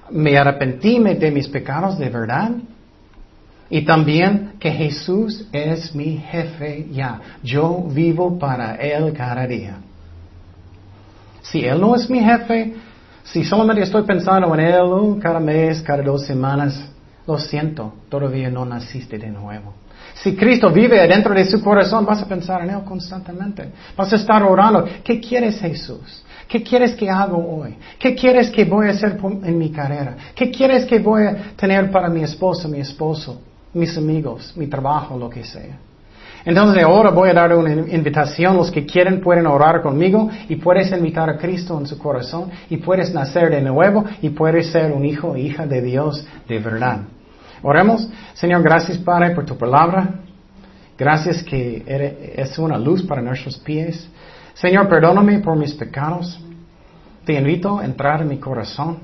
Me 0.09 0.35
arrepentí 0.35 0.97
de 0.97 1.29
mis 1.29 1.47
pecados 1.47 1.99
de 1.99 2.09
verdad. 2.09 2.51
Y 3.69 3.83
también 3.83 4.53
que 4.59 4.71
Jesús 4.71 5.47
es 5.51 5.93
mi 5.93 6.17
jefe 6.17 6.87
ya. 6.91 7.21
Yo 7.43 7.83
vivo 7.83 8.39
para 8.39 8.77
Él 8.77 9.13
cada 9.13 9.45
día. 9.45 9.77
Si 11.41 11.65
Él 11.65 11.79
no 11.79 11.95
es 11.95 12.09
mi 12.09 12.19
jefe, 12.19 12.73
si 13.23 13.43
solamente 13.43 13.83
estoy 13.83 14.03
pensando 14.03 14.53
en 14.55 14.59
Él 14.59 15.19
cada 15.21 15.39
mes, 15.39 15.81
cada 15.81 16.01
dos 16.03 16.25
semanas, 16.25 16.89
lo 17.27 17.37
siento, 17.37 17.93
todavía 18.09 18.49
no 18.49 18.65
naciste 18.65 19.17
de 19.17 19.29
nuevo. 19.29 19.73
Si 20.15 20.35
Cristo 20.35 20.69
vive 20.71 21.07
dentro 21.07 21.33
de 21.33 21.45
su 21.45 21.61
corazón, 21.61 22.05
vas 22.05 22.21
a 22.21 22.27
pensar 22.27 22.63
en 22.63 22.71
Él 22.71 22.83
constantemente. 22.83 23.71
Vas 23.95 24.11
a 24.11 24.15
estar 24.15 24.43
orando. 24.43 24.85
¿Qué 25.03 25.19
quieres 25.19 25.59
Jesús? 25.59 26.23
¿Qué 26.47 26.63
quieres 26.63 26.95
que 26.95 27.09
hago 27.09 27.37
hoy? 27.37 27.77
¿Qué 27.99 28.15
quieres 28.15 28.49
que 28.49 28.65
voy 28.65 28.87
a 28.87 28.91
hacer 28.91 29.19
en 29.43 29.57
mi 29.57 29.71
carrera? 29.71 30.17
¿Qué 30.33 30.49
quieres 30.49 30.85
que 30.85 30.97
voy 30.97 31.23
a 31.27 31.53
tener 31.55 31.91
para 31.91 32.09
mi 32.09 32.23
esposa, 32.23 32.67
mi 32.67 32.79
esposo, 32.79 33.41
mis 33.73 33.95
amigos, 33.95 34.53
mi 34.57 34.65
trabajo, 34.65 35.15
lo 35.15 35.29
que 35.29 35.43
sea? 35.43 35.77
Entonces 36.49 36.83
ahora 36.83 37.11
voy 37.11 37.29
a 37.29 37.33
dar 37.33 37.55
una 37.55 37.71
invitación. 37.71 38.57
Los 38.57 38.71
que 38.71 38.83
quieren 38.83 39.21
pueden 39.21 39.45
orar 39.45 39.83
conmigo 39.83 40.31
y 40.47 40.55
puedes 40.55 40.91
invitar 40.91 41.29
a 41.29 41.37
Cristo 41.37 41.77
en 41.77 41.85
su 41.85 41.99
corazón 41.99 42.49
y 42.71 42.77
puedes 42.77 43.13
nacer 43.13 43.51
de 43.51 43.61
nuevo 43.61 44.03
y 44.19 44.31
puedes 44.31 44.71
ser 44.71 44.91
un 44.91 45.05
hijo 45.05 45.27
o 45.27 45.37
hija 45.37 45.67
de 45.67 45.79
Dios 45.83 46.25
de 46.47 46.57
verdad. 46.57 47.01
Oremos. 47.61 48.09
Señor, 48.33 48.63
gracias 48.63 48.97
Padre 48.97 49.35
por 49.35 49.45
tu 49.45 49.59
palabra. 49.59 50.21
Gracias 50.97 51.43
que 51.43 52.33
es 52.35 52.57
una 52.57 52.79
luz 52.79 53.03
para 53.03 53.21
nuestros 53.21 53.59
pies. 53.59 54.09
Señor, 54.55 54.89
perdóname 54.89 55.41
por 55.41 55.55
mis 55.55 55.75
pecados. 55.75 56.43
Te 57.25 57.33
invito 57.33 57.77
a 57.77 57.85
entrar 57.85 58.23
en 58.23 58.27
mi 58.27 58.39
corazón. 58.39 58.97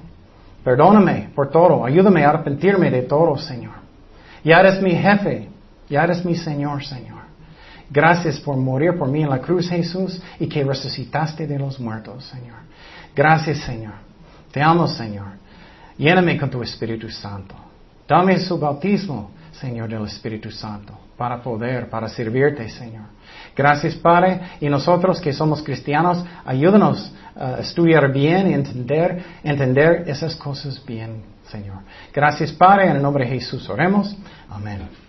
Perdóname 0.63 1.29
por 1.35 1.51
todo. 1.51 1.85
Ayúdame 1.85 2.25
a 2.25 2.29
arrepentirme 2.29 2.89
de 2.89 3.03
todo, 3.03 3.37
Señor. 3.37 3.75
Ya 4.43 4.61
eres 4.61 4.81
mi 4.81 4.95
jefe. 4.95 5.47
Ya 5.87 6.05
eres 6.05 6.25
mi 6.25 6.33
Señor, 6.33 6.83
Señor. 6.83 7.14
Gracias 7.89 8.39
por 8.39 8.57
morir 8.57 8.97
por 8.97 9.07
mí 9.07 9.21
en 9.21 9.29
la 9.29 9.39
cruz, 9.39 9.69
Jesús, 9.69 10.21
y 10.39 10.47
que 10.47 10.63
resucitaste 10.63 11.45
de 11.47 11.59
los 11.59 11.79
muertos, 11.79 12.25
Señor. 12.25 12.57
Gracias, 13.15 13.59
Señor. 13.59 13.93
Te 14.51 14.61
amo, 14.61 14.87
Señor. 14.87 15.27
Lléname 15.97 16.37
con 16.37 16.49
tu 16.49 16.61
Espíritu 16.61 17.09
Santo. 17.09 17.55
Dame 18.07 18.39
su 18.39 18.59
bautismo, 18.59 19.31
Señor, 19.51 19.89
del 19.89 20.05
Espíritu 20.05 20.51
Santo, 20.51 20.93
para 21.17 21.41
poder, 21.41 21.89
para 21.89 22.07
servirte, 22.07 22.67
Señor. 22.69 23.05
Gracias, 23.55 23.95
Padre. 23.95 24.41
Y 24.59 24.69
nosotros 24.69 25.21
que 25.21 25.33
somos 25.33 25.63
cristianos, 25.63 26.23
ayúdanos 26.45 27.11
a 27.35 27.59
estudiar 27.59 28.11
bien 28.11 28.51
y 28.51 28.53
entender, 28.53 29.23
entender 29.43 30.03
esas 30.07 30.35
cosas 30.35 30.83
bien, 30.85 31.23
Señor. 31.47 31.79
Gracias, 32.13 32.51
Padre. 32.51 32.89
En 32.89 32.97
el 32.97 33.01
nombre 33.01 33.25
de 33.25 33.31
Jesús 33.31 33.69
oremos. 33.69 34.15
Amén. 34.49 35.04